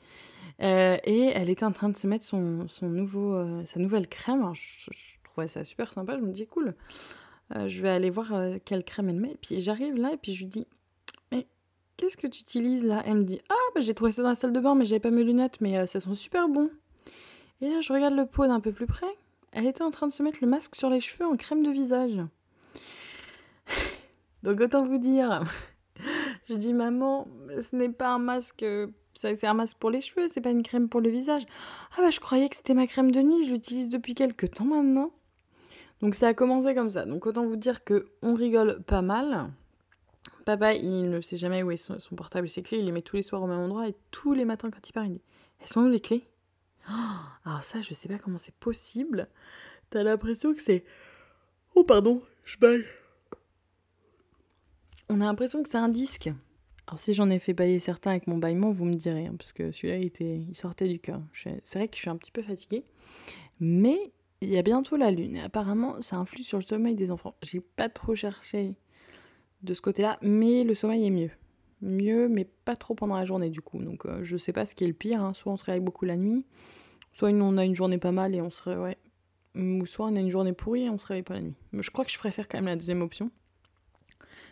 Euh, 0.61 0.97
et 1.03 1.31
elle 1.33 1.49
était 1.49 1.65
en 1.65 1.71
train 1.71 1.89
de 1.89 1.97
se 1.97 2.07
mettre 2.07 2.25
son, 2.25 2.67
nouveau, 2.81 3.33
euh, 3.33 3.65
sa 3.65 3.79
nouvelle 3.79 4.07
crème. 4.07 4.53
je, 4.53 4.89
trouvais 5.23 5.47
ça 5.47 5.63
super 5.63 5.93
sympa. 5.93 6.17
Je 6.17 6.23
me 6.23 6.31
dis, 6.31 6.47
cool. 6.47 6.75
Euh, 7.55 7.67
je 7.67 7.81
vais 7.81 7.89
aller 7.89 8.09
voir 8.09 8.33
quelle 8.65 8.83
crème 8.83 9.09
elle 9.09 9.19
met. 9.19 9.31
Et 9.31 9.37
puis, 9.41 9.61
j'arrive 9.61 9.95
là 9.95 10.11
et 10.13 10.17
puis 10.17 10.33
je 10.33 10.39
lui 10.39 10.47
dis, 10.47 10.67
mais 11.31 11.47
qu'est-ce 11.97 12.17
que 12.17 12.27
tu 12.27 12.41
utilises 12.41 12.85
là? 12.85 13.03
Elle 13.05 13.15
me 13.15 13.23
dit 13.23 13.41
Ah, 13.49 13.71
bah, 13.75 13.81
j'ai 13.81 13.93
trouvé 13.93 14.11
ça 14.11 14.23
dans 14.23 14.29
la 14.29 14.35
salle 14.35 14.53
de 14.53 14.59
bain, 14.59 14.75
mais 14.75 14.85
j'avais 14.85 14.99
pas 14.99 15.11
mes 15.11 15.23
lunettes, 15.23 15.61
mais 15.61 15.77
euh, 15.77 15.85
ça 15.85 15.99
sent 15.99 16.15
super 16.15 16.47
bon. 16.47 16.69
Et 17.61 17.69
là, 17.69 17.81
je 17.81 17.93
regarde 17.93 18.15
le 18.15 18.25
pot 18.25 18.47
d'un 18.47 18.59
peu 18.59 18.71
plus 18.71 18.87
près. 18.87 19.07
Elle 19.51 19.67
était 19.67 19.83
en 19.83 19.91
train 19.91 20.07
de 20.07 20.11
se 20.11 20.23
mettre 20.23 20.39
le 20.41 20.47
masque 20.47 20.75
sur 20.75 20.89
les 20.89 21.01
cheveux 21.01 21.25
en 21.25 21.35
crème 21.35 21.63
de 21.63 21.69
visage. 21.69 22.17
Donc 24.43 24.59
autant 24.59 24.85
vous 24.85 24.97
dire, 24.97 25.43
je 26.49 26.55
dis 26.55 26.73
maman, 26.73 27.27
ce 27.61 27.75
n'est 27.75 27.89
pas 27.89 28.09
un 28.09 28.19
masque, 28.19 28.65
c'est 29.13 29.43
un 29.45 29.53
masque 29.53 29.77
pour 29.77 29.91
les 29.91 30.01
cheveux, 30.01 30.27
c'est 30.27 30.41
pas 30.41 30.49
une 30.49 30.63
crème 30.63 30.89
pour 30.89 31.01
le 31.01 31.09
visage. 31.09 31.43
Ah 31.95 32.01
bah 32.01 32.09
je 32.09 32.19
croyais 32.19 32.49
que 32.49 32.55
c'était 32.55 32.73
ma 32.73 32.87
crème 32.87 33.11
de 33.11 33.21
nuit, 33.21 33.45
je 33.45 33.51
l'utilise 33.51 33.89
depuis 33.89 34.15
quelques 34.15 34.51
temps 34.51 34.65
maintenant. 34.65 35.11
Donc 36.01 36.15
ça 36.15 36.29
a 36.29 36.33
commencé 36.33 36.73
comme 36.73 36.89
ça. 36.89 37.05
Donc 37.05 37.25
autant 37.25 37.45
vous 37.45 37.55
dire 37.55 37.83
que 37.83 38.07
on 38.21 38.33
rigole 38.33 38.81
pas 38.83 39.01
mal. 39.01 39.51
Papa, 40.45 40.73
il 40.73 41.09
ne 41.09 41.21
sait 41.21 41.37
jamais 41.37 41.61
où 41.63 41.71
est 41.71 41.77
son, 41.77 41.97
portable 42.15 42.47
et 42.47 42.49
ses 42.49 42.63
clés, 42.63 42.79
il 42.79 42.85
les 42.85 42.91
met 42.91 43.01
tous 43.01 43.15
les 43.15 43.21
soirs 43.21 43.43
au 43.43 43.47
même 43.47 43.59
endroit 43.59 43.87
et 43.87 43.95
tous 44.09 44.33
les 44.33 44.45
matins 44.45 44.71
quand 44.71 44.87
il 44.87 44.91
part, 44.91 45.05
il 45.05 45.13
dit 45.13 45.21
Elles 45.59 45.67
sont 45.67 45.81
où 45.81 45.89
les 45.89 45.99
clés? 45.99 46.27
Alors 47.45 47.63
ça, 47.63 47.81
je 47.81 47.93
sais 47.93 48.07
pas 48.07 48.17
comment 48.17 48.37
c'est 48.37 48.55
possible. 48.55 49.27
T'as 49.89 50.03
l'impression 50.03 50.53
que 50.53 50.61
c'est. 50.61 50.83
Oh 51.75 51.83
pardon, 51.83 52.21
je 52.43 52.57
baille. 52.57 52.85
On 55.09 55.21
a 55.21 55.25
l'impression 55.25 55.61
que 55.61 55.69
c'est 55.69 55.77
un 55.77 55.89
disque. 55.89 56.31
Alors 56.87 56.97
si 56.97 57.13
j'en 57.13 57.29
ai 57.29 57.39
fait 57.39 57.53
bailler 57.53 57.79
certains 57.79 58.11
avec 58.11 58.27
mon 58.27 58.37
bâillement, 58.37 58.71
vous 58.71 58.85
me 58.85 58.95
direz, 58.95 59.27
hein, 59.27 59.35
parce 59.37 59.53
que 59.53 59.71
celui-là, 59.71 59.97
il, 59.97 60.05
était... 60.05 60.37
il 60.37 60.55
sortait 60.55 60.87
du 60.87 60.99
cœur. 60.99 61.21
C'est 61.33 61.75
vrai 61.75 61.87
que 61.87 61.95
je 61.95 62.01
suis 62.01 62.09
un 62.09 62.17
petit 62.17 62.31
peu 62.31 62.41
fatiguée. 62.41 62.83
Mais 63.59 64.11
il 64.41 64.49
y 64.49 64.57
a 64.57 64.63
bientôt 64.63 64.97
la 64.97 65.11
lune 65.11 65.35
et 65.35 65.41
apparemment 65.41 66.01
ça 66.01 66.17
influe 66.17 66.43
sur 66.43 66.57
le 66.57 66.63
sommeil 66.63 66.95
des 66.95 67.11
enfants. 67.11 67.35
J'ai 67.43 67.61
pas 67.61 67.89
trop 67.89 68.15
cherché 68.15 68.75
de 69.61 69.73
ce 69.73 69.81
côté-là, 69.81 70.17
mais 70.21 70.63
le 70.63 70.73
sommeil 70.73 71.05
est 71.05 71.11
mieux. 71.11 71.29
Mieux, 71.81 72.27
mais 72.27 72.45
pas 72.65 72.75
trop 72.75 72.95
pendant 72.95 73.15
la 73.15 73.25
journée 73.25 73.49
du 73.49 73.61
coup. 73.61 73.81
Donc 73.83 74.05
euh, 74.05 74.23
je 74.23 74.37
sais 74.37 74.51
pas 74.51 74.65
ce 74.65 74.75
qui 74.75 74.83
est 74.83 74.87
le 74.87 74.93
pire. 74.93 75.23
Hein. 75.23 75.33
Soit 75.33 75.53
on 75.53 75.57
se 75.57 75.63
réveille 75.63 75.81
beaucoup 75.81 76.05
la 76.05 76.17
nuit, 76.17 76.45
soit 77.13 77.29
on 77.29 77.57
a 77.57 77.65
une 77.65 77.75
journée 77.75 77.99
pas 77.99 78.11
mal 78.11 78.35
et 78.35 78.41
on 78.41 78.49
se 78.49 78.63
réveille. 78.63 78.97
Ou 79.55 79.85
soit 79.85 80.07
on 80.07 80.15
a 80.15 80.19
une 80.19 80.29
journée 80.29 80.53
pourrie 80.53 80.85
et 80.85 80.89
on 80.89 80.97
se 80.97 81.05
réveille 81.05 81.23
pas 81.23 81.35
la 81.35 81.41
nuit. 81.41 81.55
Mais 81.71 81.83
je 81.83 81.91
crois 81.91 82.05
que 82.05 82.11
je 82.11 82.17
préfère 82.17 82.47
quand 82.47 82.57
même 82.57 82.65
la 82.65 82.75
deuxième 82.75 83.01
option. 83.01 83.29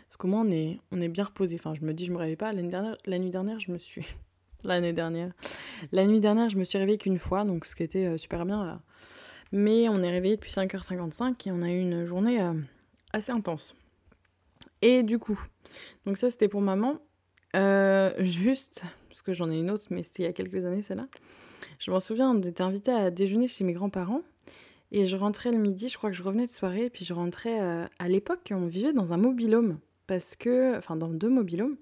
Parce 0.08 0.16
qu'au 0.18 0.28
moins 0.28 0.44
on 0.44 0.50
est, 0.50 0.78
on 0.92 1.00
est 1.00 1.08
bien 1.08 1.24
reposé. 1.24 1.56
Enfin, 1.56 1.74
je 1.74 1.82
me 1.82 1.94
dis, 1.94 2.04
je 2.04 2.12
me 2.12 2.18
réveille 2.18 2.36
pas. 2.36 2.52
L'année 2.52 2.68
dernière, 2.68 2.96
la 3.06 3.18
nuit 3.18 3.30
dernière, 3.30 3.58
je 3.58 3.72
me 3.72 3.78
suis. 3.78 4.06
L'année 4.64 4.92
dernière. 4.92 5.32
La 5.90 6.04
nuit 6.04 6.20
dernière, 6.20 6.48
je 6.48 6.58
me 6.58 6.64
suis 6.64 6.78
réveillée 6.78 6.98
qu'une 6.98 7.18
fois, 7.18 7.44
donc 7.44 7.64
ce 7.64 7.74
qui 7.74 7.82
était 7.82 8.06
euh, 8.06 8.18
super 8.18 8.44
bien. 8.44 8.82
Mais 9.52 9.88
on 9.88 10.02
est 10.02 10.10
réveillé 10.10 10.36
depuis 10.36 10.52
5h55 10.52 11.48
et 11.48 11.52
on 11.52 11.62
a 11.62 11.70
eu 11.70 11.78
une 11.78 12.04
journée 12.04 12.40
euh, 12.40 12.54
assez 13.12 13.32
intense. 13.32 13.74
Et 14.82 15.02
du 15.02 15.18
coup, 15.18 15.40
donc 16.06 16.16
ça 16.16 16.30
c'était 16.30 16.48
pour 16.48 16.60
maman. 16.60 16.98
Euh, 17.56 18.12
juste, 18.18 18.84
parce 19.08 19.22
que 19.22 19.34
j'en 19.34 19.50
ai 19.50 19.58
une 19.58 19.70
autre, 19.70 19.86
mais 19.90 20.02
c'était 20.02 20.22
il 20.22 20.26
y 20.26 20.28
a 20.28 20.32
quelques 20.32 20.64
années 20.64 20.82
celle-là. 20.82 21.08
Je 21.78 21.90
m'en 21.90 22.00
souviens, 22.00 22.30
on 22.30 22.40
était 22.40 22.62
invité 22.62 22.92
à 22.92 23.10
déjeuner 23.10 23.48
chez 23.48 23.64
mes 23.64 23.72
grands-parents. 23.72 24.22
Et 24.92 25.06
je 25.06 25.16
rentrais 25.16 25.50
le 25.52 25.58
midi, 25.58 25.88
je 25.88 25.96
crois 25.96 26.10
que 26.10 26.16
je 26.16 26.22
revenais 26.22 26.46
de 26.46 26.50
soirée, 26.50 26.86
et 26.86 26.90
puis 26.90 27.04
je 27.04 27.14
rentrais 27.14 27.60
euh, 27.60 27.86
à 27.98 28.08
l'époque, 28.08 28.52
on 28.54 28.66
vivait 28.66 28.92
dans 28.92 29.12
un 29.12 29.16
mobilhome, 29.16 29.78
parce 30.08 30.34
que, 30.34 30.76
enfin 30.76 30.96
dans 30.96 31.08
deux 31.08 31.28
mobilhomes, 31.28 31.76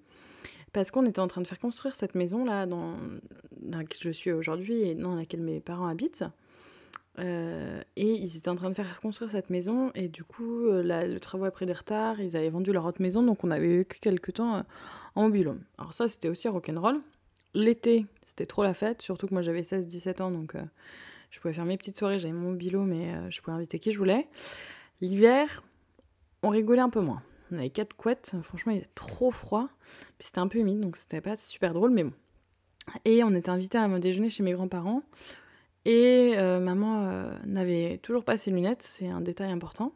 parce 0.73 0.91
qu'on 0.91 1.07
était 1.07 1.21
en 1.21 1.27
train 1.27 1.41
de 1.41 1.47
faire 1.47 1.59
construire 1.59 1.95
cette 1.95 2.15
maison 2.15 2.45
là 2.45 2.67
dans, 2.67 2.97
dans 3.63 3.79
laquelle 3.79 4.01
je 4.03 4.11
suis 4.11 4.31
aujourd'hui 4.31 4.83
et 4.83 4.95
dans 4.95 5.15
laquelle 5.15 5.41
mes 5.41 5.61
parents 5.61 5.87
habitent. 5.87 6.25
Euh, 7.19 7.83
et 7.97 8.13
ils 8.13 8.37
étaient 8.37 8.49
en 8.49 8.55
train 8.55 8.71
de 8.71 8.75
faire 8.75 9.01
construire 9.01 9.31
cette 9.31 9.51
maison 9.51 9.91
et 9.95 10.07
du 10.07 10.23
coup 10.23 10.67
euh, 10.67 10.83
le 10.83 11.19
travail 11.19 11.49
a 11.49 11.51
pris 11.51 11.67
des 11.67 11.73
retards, 11.73 12.21
ils 12.21 12.37
avaient 12.37 12.49
vendu 12.49 12.73
leur 12.73 12.85
autre 12.85 13.03
maison 13.03 13.25
donc 13.25 13.43
on 13.43 13.51
avait 13.51 13.85
que 13.85 13.99
quelques 13.99 14.35
temps 14.35 14.57
euh, 14.57 14.63
en 15.17 15.23
mobilhome. 15.23 15.61
Alors 15.79 15.93
ça 15.93 16.09
c'était 16.09 16.29
aussi 16.29 16.47
rock'n'roll. 16.47 17.01
L'été 17.55 18.07
c'était 18.25 18.47
trop 18.47 18.63
la 18.63 18.73
fête, 18.73 19.03
surtout 19.03 19.27
que 19.27 19.35
moi 19.35 19.43
j'avais 19.43 19.63
16-17 19.63 20.23
ans 20.23 20.31
donc 20.31 20.55
je 21.31 21.41
pouvais 21.41 21.53
faire 21.53 21.65
mes 21.65 21.77
petites 21.77 21.99
soirées, 21.99 22.21
j'avais 22.21 22.35
mon 22.35 22.51
mobilhome 22.51 22.89
mais 22.89 23.31
je 23.31 23.41
pouvais 23.41 23.57
inviter 23.57 23.81
qui 23.81 23.91
je 23.91 23.99
voulais. 23.99 24.29
L'hiver 25.01 25.65
on 26.45 26.51
rigolait 26.51 26.83
un 26.83 26.91
peu 26.91 27.01
moins. 27.01 27.23
On 27.51 27.57
avait 27.57 27.71
quatre 27.71 27.97
couettes, 27.97 28.37
franchement 28.43 28.73
il 28.73 28.79
était 28.79 28.91
trop 28.95 29.33
froid, 29.33 29.69
c'était 30.21 30.39
un 30.39 30.47
peu 30.47 30.59
humide 30.59 30.81
donc 30.81 30.97
c'était 30.97 31.21
pas 31.21 31.35
super 31.35 31.73
drôle 31.73 31.91
mais 31.91 32.05
bon. 32.05 32.13
Et 33.05 33.25
on 33.25 33.35
était 33.35 33.51
invité 33.51 33.77
à 33.77 33.89
déjeuner 33.99 34.31
chez 34.31 34.45
mes 34.45 34.53
grands-parents 34.53 35.03
et 35.89 36.37
euh, 36.37 36.61
maman 36.61 37.07
euh, 37.07 37.31
n'avait 37.47 37.97
toujours 38.03 38.23
pas 38.23 38.37
ses 38.37 38.51
lunettes, 38.51 38.83
c'est 38.83 39.09
un 39.09 39.23
détail 39.23 39.51
important. 39.51 39.95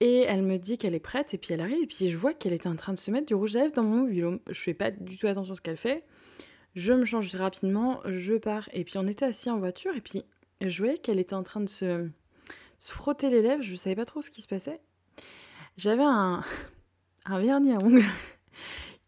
Et 0.00 0.20
elle 0.20 0.40
me 0.40 0.56
dit 0.56 0.78
qu'elle 0.78 0.94
est 0.94 0.98
prête, 0.98 1.34
et 1.34 1.38
puis 1.38 1.52
elle 1.52 1.60
arrive, 1.60 1.82
et 1.82 1.86
puis 1.86 2.08
je 2.08 2.16
vois 2.16 2.32
qu'elle 2.32 2.54
était 2.54 2.66
en 2.66 2.74
train 2.74 2.94
de 2.94 2.98
se 2.98 3.10
mettre 3.10 3.26
du 3.26 3.34
rouge 3.34 3.54
à 3.56 3.58
lèvres 3.58 3.74
dans 3.74 3.82
mon 3.82 4.04
mobile. 4.04 4.38
Je 4.48 4.58
fais 4.58 4.72
pas 4.72 4.90
du 4.90 5.18
tout 5.18 5.26
attention 5.26 5.52
à 5.52 5.56
ce 5.56 5.60
qu'elle 5.60 5.76
fait. 5.76 6.06
Je 6.74 6.94
me 6.94 7.04
change 7.04 7.34
rapidement, 7.34 8.00
je 8.06 8.32
pars, 8.32 8.70
et 8.72 8.82
puis 8.84 8.96
on 8.96 9.06
était 9.06 9.26
assis 9.26 9.50
en 9.50 9.58
voiture, 9.58 9.94
et 9.94 10.00
puis 10.00 10.24
je 10.62 10.78
voyais 10.82 10.96
qu'elle 10.96 11.18
était 11.18 11.34
en 11.34 11.42
train 11.42 11.60
de 11.60 11.68
se, 11.68 12.08
se, 12.78 12.92
frotter 12.92 13.28
les 13.28 13.42
lèvres, 13.42 13.62
je 13.62 13.74
savais 13.74 13.96
pas 13.96 14.06
trop 14.06 14.22
ce 14.22 14.30
qui 14.30 14.40
se 14.40 14.48
passait. 14.48 14.80
J'avais 15.76 16.02
un, 16.02 16.42
un 17.26 17.40
vernis 17.40 17.74
à 17.74 17.76
ongles 17.76 18.06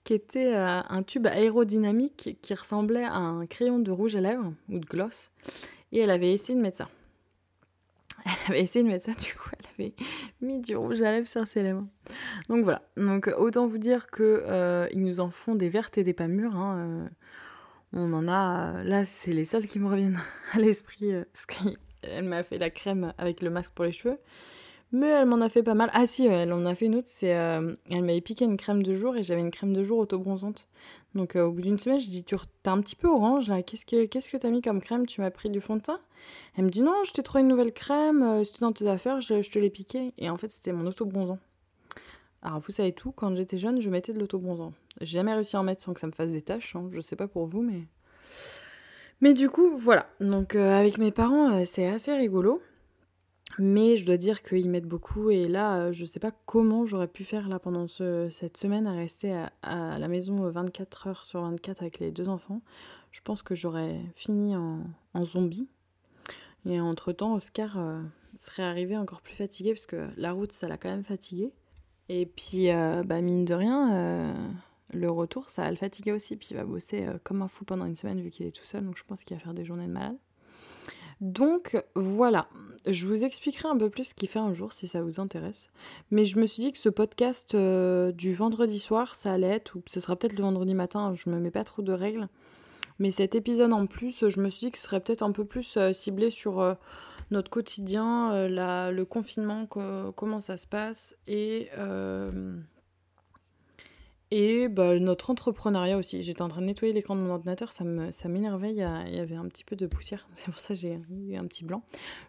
qui 0.04 0.14
était 0.14 0.54
euh, 0.54 0.80
un 0.88 1.02
tube 1.02 1.26
aérodynamique 1.26 2.36
qui 2.42 2.54
ressemblait 2.54 3.04
à 3.04 3.16
un 3.16 3.46
crayon 3.46 3.78
de 3.78 3.90
rouge 3.90 4.16
à 4.16 4.20
lèvres 4.20 4.52
ou 4.68 4.78
de 4.78 4.86
gloss. 4.86 5.30
Et 5.92 6.00
elle 6.00 6.10
avait 6.10 6.32
essayé 6.32 6.56
de 6.56 6.62
mettre 6.62 6.78
ça. 6.78 6.88
Elle 8.24 8.52
avait 8.52 8.62
essayé 8.62 8.84
de 8.84 8.88
mettre 8.88 9.04
ça, 9.04 9.12
du 9.12 9.34
coup, 9.34 9.50
elle 9.52 9.66
avait 9.86 9.94
mis 10.40 10.60
du 10.60 10.76
rouge 10.76 11.02
à 11.02 11.10
lèvres 11.10 11.26
sur 11.26 11.44
ses 11.46 11.62
lèvres. 11.62 11.84
Donc 12.48 12.62
voilà. 12.62 12.82
Donc 12.96 13.28
autant 13.36 13.66
vous 13.66 13.78
dire 13.78 14.10
que 14.10 14.44
euh, 14.46 14.86
ils 14.92 15.02
nous 15.02 15.18
en 15.18 15.30
font 15.30 15.56
des 15.56 15.68
vertes 15.68 15.98
et 15.98 16.04
des 16.04 16.12
pas 16.12 16.28
mûres. 16.28 16.54
Hein, 16.54 16.76
euh. 16.78 17.08
on 17.94 18.12
en 18.12 18.28
a. 18.28 18.84
Là, 18.84 19.04
c'est 19.04 19.32
les 19.32 19.44
seuls 19.44 19.66
qui 19.66 19.80
me 19.80 19.88
reviennent 19.88 20.20
à 20.52 20.58
l'esprit 20.58 21.12
parce 21.32 21.46
qu'elle 21.46 22.24
m'a 22.24 22.44
fait 22.44 22.58
la 22.58 22.70
crème 22.70 23.12
avec 23.18 23.42
le 23.42 23.50
masque 23.50 23.72
pour 23.72 23.84
les 23.84 23.92
cheveux. 23.92 24.18
Mais 24.94 25.08
elle 25.08 25.26
m'en 25.26 25.40
a 25.40 25.48
fait 25.48 25.62
pas 25.62 25.72
mal. 25.72 25.90
Ah 25.94 26.04
si, 26.04 26.26
elle 26.26 26.52
en 26.52 26.66
a 26.66 26.74
fait 26.74 26.84
une 26.84 26.96
autre, 26.96 27.08
c'est 27.08 27.34
euh, 27.34 27.74
elle 27.90 28.02
m'avait 28.02 28.20
piqué 28.20 28.44
une 28.44 28.58
crème 28.58 28.82
de 28.82 28.92
jour 28.92 29.16
et 29.16 29.22
j'avais 29.22 29.40
une 29.40 29.50
crème 29.50 29.72
de 29.72 29.82
jour 29.82 29.98
auto-bronzante. 29.98 30.68
Donc 31.14 31.34
euh, 31.34 31.44
au 31.46 31.50
bout 31.50 31.62
d'une 31.62 31.78
semaine, 31.78 31.98
je 31.98 32.10
dis 32.10 32.24
tu 32.24 32.36
t'es 32.62 32.68
un 32.68 32.80
petit 32.82 32.94
peu 32.94 33.08
orange 33.08 33.48
là, 33.48 33.62
qu'est-ce 33.62 33.86
que 33.86 34.04
qu'est-ce 34.04 34.30
que 34.30 34.36
t'as 34.36 34.50
mis 34.50 34.60
comme 34.60 34.82
crème? 34.82 35.06
Tu 35.06 35.22
m'as 35.22 35.30
pris 35.30 35.48
du 35.48 35.62
fond 35.62 35.76
de 35.76 35.80
teint? 35.80 36.00
Elle 36.56 36.64
me 36.64 36.70
dit 36.70 36.82
non, 36.82 37.04
je 37.04 37.12
t'ai 37.12 37.22
trouvé 37.22 37.40
une 37.40 37.48
nouvelle 37.48 37.72
crème, 37.72 38.22
euh, 38.22 38.44
c'était 38.44 38.60
dans 38.60 38.72
tes 38.72 38.86
affaires, 38.86 39.22
je, 39.22 39.50
te 39.50 39.58
l'ai 39.58 39.70
piqué 39.70 40.12
et 40.18 40.28
en 40.28 40.36
fait, 40.36 40.50
c'était 40.50 40.72
mon 40.72 40.86
auto-bronzant. 40.86 41.38
Alors 42.42 42.60
vous 42.60 42.72
savez 42.72 42.92
tout, 42.92 43.12
quand 43.12 43.34
j'étais 43.34 43.56
jeune, 43.56 43.80
je 43.80 43.88
mettais 43.88 44.12
de 44.12 44.18
l'auto-bronzant. 44.18 44.74
J'ai 45.00 45.18
jamais 45.18 45.32
réussi 45.32 45.56
à 45.56 45.60
en 45.60 45.62
mettre 45.62 45.82
sans 45.82 45.94
que 45.94 46.00
ça 46.00 46.06
me 46.06 46.12
fasse 46.12 46.30
des 46.30 46.42
taches, 46.42 46.76
hein. 46.76 46.90
je 46.92 47.00
sais 47.00 47.16
pas 47.16 47.28
pour 47.28 47.46
vous 47.46 47.62
mais 47.62 47.86
mais 49.22 49.34
du 49.34 49.48
coup, 49.48 49.76
voilà. 49.76 50.08
Donc 50.20 50.56
avec 50.56 50.98
mes 50.98 51.12
parents, 51.12 51.64
c'est 51.64 51.86
assez 51.86 52.12
rigolo. 52.12 52.60
Mais 53.58 53.96
je 53.96 54.06
dois 54.06 54.16
dire 54.16 54.42
qu'ils 54.42 54.70
m'aident 54.70 54.86
beaucoup 54.86 55.30
et 55.30 55.48
là, 55.48 55.76
euh, 55.76 55.92
je 55.92 56.04
sais 56.04 56.20
pas 56.20 56.30
comment 56.46 56.86
j'aurais 56.86 57.08
pu 57.08 57.24
faire 57.24 57.48
là 57.48 57.58
pendant 57.58 57.86
cette 57.86 58.56
semaine 58.56 58.86
à 58.86 58.92
rester 58.92 59.34
à, 59.62 59.98
la 59.98 60.08
maison 60.08 60.48
24 60.48 61.06
heures 61.06 61.26
sur 61.26 61.42
24 61.42 61.82
avec 61.82 61.98
les 61.98 62.10
deux 62.10 62.28
enfants. 62.28 62.62
Je 63.10 63.20
pense 63.20 63.42
que 63.42 63.54
j'aurais 63.54 64.00
fini 64.14 64.56
en, 64.56 64.84
zombie. 65.24 65.68
Et 66.64 66.80
entre-temps, 66.80 67.34
Oscar 67.34 67.78
euh, 67.78 68.00
serait 68.38 68.62
arrivé 68.62 68.96
encore 68.96 69.20
plus 69.20 69.34
fatigué 69.34 69.72
parce 69.72 69.86
que 69.86 70.08
la 70.16 70.32
route, 70.32 70.52
ça 70.52 70.68
l'a 70.68 70.78
quand 70.78 70.88
même 70.88 71.04
fatigué. 71.04 71.52
Et 72.08 72.24
puis, 72.24 72.70
euh, 72.70 73.02
bah, 73.04 73.20
mine 73.20 73.44
de 73.44 73.54
rien, 73.54 74.34
le 74.92 75.10
retour, 75.10 75.50
ça 75.50 75.62
va 75.62 75.70
le 75.70 75.76
fatiguer 75.76 76.12
aussi. 76.12 76.36
Puis 76.36 76.48
il 76.52 76.56
va 76.56 76.64
bosser 76.64 77.06
comme 77.24 77.42
un 77.42 77.48
fou 77.48 77.64
pendant 77.64 77.84
une 77.84 77.96
semaine 77.96 78.20
vu 78.20 78.30
qu'il 78.30 78.46
est 78.46 78.56
tout 78.56 78.64
seul. 78.64 78.84
Donc 78.84 78.96
je 78.96 79.04
pense 79.04 79.24
qu'il 79.24 79.36
va 79.36 79.42
faire 79.42 79.54
des 79.54 79.64
journées 79.64 79.86
de 79.86 79.92
malade. 79.92 80.16
Donc 81.22 81.80
voilà, 81.94 82.48
je 82.84 83.06
vous 83.06 83.22
expliquerai 83.22 83.68
un 83.68 83.76
peu 83.76 83.88
plus 83.88 84.08
ce 84.08 84.14
qu'il 84.14 84.28
fait 84.28 84.40
un 84.40 84.52
jour 84.54 84.72
si 84.72 84.88
ça 84.88 85.02
vous 85.02 85.20
intéresse. 85.20 85.70
Mais 86.10 86.24
je 86.24 86.36
me 86.40 86.46
suis 86.46 86.64
dit 86.64 86.72
que 86.72 86.78
ce 86.78 86.88
podcast 86.88 87.54
euh, 87.54 88.10
du 88.10 88.34
vendredi 88.34 88.80
soir, 88.80 89.14
ça 89.14 89.32
allait 89.32 89.50
être, 89.50 89.76
ou 89.76 89.82
ce 89.86 90.00
sera 90.00 90.16
peut-être 90.16 90.36
le 90.36 90.42
vendredi 90.42 90.74
matin, 90.74 91.14
je 91.14 91.30
me 91.30 91.38
mets 91.38 91.52
pas 91.52 91.62
trop 91.62 91.80
de 91.80 91.92
règles. 91.92 92.26
Mais 92.98 93.12
cet 93.12 93.36
épisode 93.36 93.72
en 93.72 93.86
plus, 93.86 94.28
je 94.28 94.40
me 94.40 94.48
suis 94.48 94.66
dit 94.66 94.72
que 94.72 94.78
ce 94.78 94.84
serait 94.84 94.98
peut-être 94.98 95.22
un 95.22 95.30
peu 95.30 95.44
plus 95.44 95.76
euh, 95.76 95.92
ciblé 95.92 96.32
sur 96.32 96.58
euh, 96.58 96.74
notre 97.30 97.50
quotidien, 97.50 98.48
le 98.48 99.04
confinement, 99.04 99.66
comment 99.66 100.40
ça 100.40 100.56
se 100.58 100.66
passe 100.66 101.16
et 101.26 101.70
et 104.32 104.68
bah, 104.68 104.98
notre 104.98 105.28
entrepreneuriat 105.28 105.98
aussi. 105.98 106.22
J'étais 106.22 106.40
en 106.40 106.48
train 106.48 106.62
de 106.62 106.66
nettoyer 106.66 106.94
l'écran 106.94 107.14
de 107.14 107.20
mon 107.20 107.32
ordinateur, 107.32 107.70
ça 107.70 107.84
m'énervait, 107.84 108.70
il, 108.70 108.78
y 108.78 108.82
avait 108.82 109.36
un 109.36 109.46
petit 109.46 109.62
peu 109.62 109.76
de 109.76 109.86
poussière, 109.86 110.26
c'est 110.34 110.46
pour 110.46 110.58
ça 110.58 110.68
que 110.68 110.80
j'ai 110.80 110.98
eu 111.10 111.36
un 111.36 111.46
petit 111.46 111.64
blanc. 111.64 111.82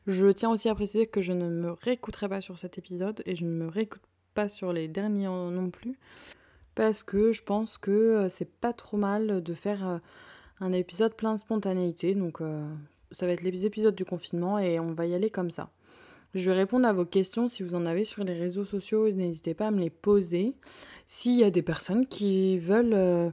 Je 0.06 0.28
tiens 0.28 0.52
aussi 0.52 0.68
à 0.68 0.76
préciser 0.76 1.08
que 1.08 1.22
je 1.22 1.32
ne 1.32 1.48
me 1.48 1.72
réécouterai 1.72 2.28
pas 2.28 2.42
sur 2.42 2.60
cet 2.60 2.78
épisode 2.78 3.24
et 3.26 3.38
je 3.38 3.46
ne 3.46 3.52
me 3.52 3.68
réécoute 3.70 4.02
pas 4.34 4.50
sur 4.50 4.74
les 4.74 4.90
derniers 4.90 5.28
non 5.28 5.70
plus, 5.70 5.98
parce 6.76 7.04
que 7.04 7.32
je 7.32 7.42
pense 7.42 7.78
que 7.78 7.92
euh, 7.92 8.30
c'est 8.30 8.52
pas 8.52 8.74
trop 8.74 8.98
mal 8.98 9.42
de 9.42 9.54
faire 9.54 9.88
euh, 9.88 9.98
un 10.60 10.74
épisode 10.74 11.16
plein 11.16 11.36
de 11.36 11.40
spontanéité, 11.40 12.16
donc 12.16 12.42
euh, 12.42 12.68
ça 13.12 13.28
va 13.28 13.32
être 13.32 13.44
l'épisode 13.44 13.96
du 13.96 14.04
confinement 14.04 14.60
et 14.60 14.78
on 14.78 14.92
va 14.92 15.06
y 15.06 15.16
aller 15.16 15.30
comme 15.30 15.52
ça. 15.52 15.70
Je 16.34 16.50
vais 16.50 16.56
répondre 16.56 16.88
à 16.88 16.94
vos 16.94 17.06
questions 17.06 17.48
si 17.48 17.62
vous 17.62 17.76
en 17.76 17.86
avez 17.86 18.06
sur 18.06 18.24
les 18.24 18.34
réseaux 18.34 18.66
sociaux. 18.66 19.10
N'hésitez 19.12 19.54
pas 19.54 19.68
à 19.68 19.72
me 19.72 19.80
les 19.80 19.92
poser. 19.92 20.56
S'il 21.06 21.38
y 21.38 21.44
a 21.44 21.52
des 21.52 21.62
personnes 21.62 22.08
qui 22.08 22.58
veulent 22.58 22.94
euh, 22.94 23.30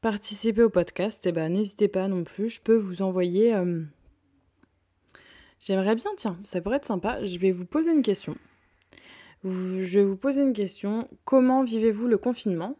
participer 0.00 0.62
au 0.62 0.70
podcast, 0.70 1.26
eh 1.26 1.32
ben, 1.32 1.52
n'hésitez 1.52 1.88
pas 1.88 2.08
non 2.08 2.24
plus. 2.24 2.48
Je 2.48 2.60
peux 2.62 2.76
vous 2.76 3.02
envoyer. 3.02 3.54
Euh, 3.54 3.82
j'aimerais 5.60 5.96
bien, 5.96 6.10
tiens, 6.16 6.38
ça 6.44 6.62
pourrait 6.62 6.76
être 6.76 6.86
sympa. 6.86 7.22
Je 7.26 7.38
vais 7.38 7.50
vous 7.50 7.66
poser 7.66 7.90
une 7.90 8.02
question. 8.02 8.36
Je 9.44 9.98
vais 9.98 10.04
vous 10.04 10.16
poser 10.16 10.40
une 10.40 10.54
question. 10.54 11.08
Comment 11.26 11.62
vivez-vous 11.62 12.06
le 12.06 12.16
confinement? 12.16 12.76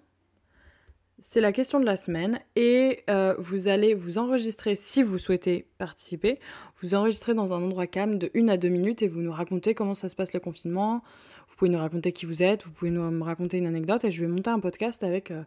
C'est 1.26 1.40
la 1.40 1.52
question 1.52 1.80
de 1.80 1.86
la 1.86 1.96
semaine 1.96 2.38
et 2.54 3.02
euh, 3.08 3.34
vous 3.38 3.66
allez 3.66 3.94
vous 3.94 4.18
enregistrer 4.18 4.76
si 4.76 5.02
vous 5.02 5.18
souhaitez 5.18 5.66
participer. 5.78 6.38
Vous 6.82 6.94
enregistrez 6.94 7.32
dans 7.32 7.54
un 7.54 7.62
endroit 7.62 7.86
calme 7.86 8.18
de 8.18 8.30
1 8.36 8.48
à 8.48 8.58
2 8.58 8.68
minutes 8.68 9.00
et 9.00 9.08
vous 9.08 9.22
nous 9.22 9.32
racontez 9.32 9.74
comment 9.74 9.94
ça 9.94 10.10
se 10.10 10.16
passe 10.16 10.34
le 10.34 10.38
confinement. 10.38 11.02
Vous 11.48 11.56
pouvez 11.56 11.70
nous 11.70 11.78
raconter 11.78 12.12
qui 12.12 12.26
vous 12.26 12.42
êtes, 12.42 12.64
vous 12.64 12.72
pouvez 12.72 12.90
nous 12.90 13.24
raconter 13.24 13.56
une 13.56 13.64
anecdote 13.64 14.04
et 14.04 14.10
je 14.10 14.20
vais 14.20 14.28
monter 14.28 14.50
un 14.50 14.60
podcast 14.60 15.02
avec 15.02 15.30
euh, 15.30 15.42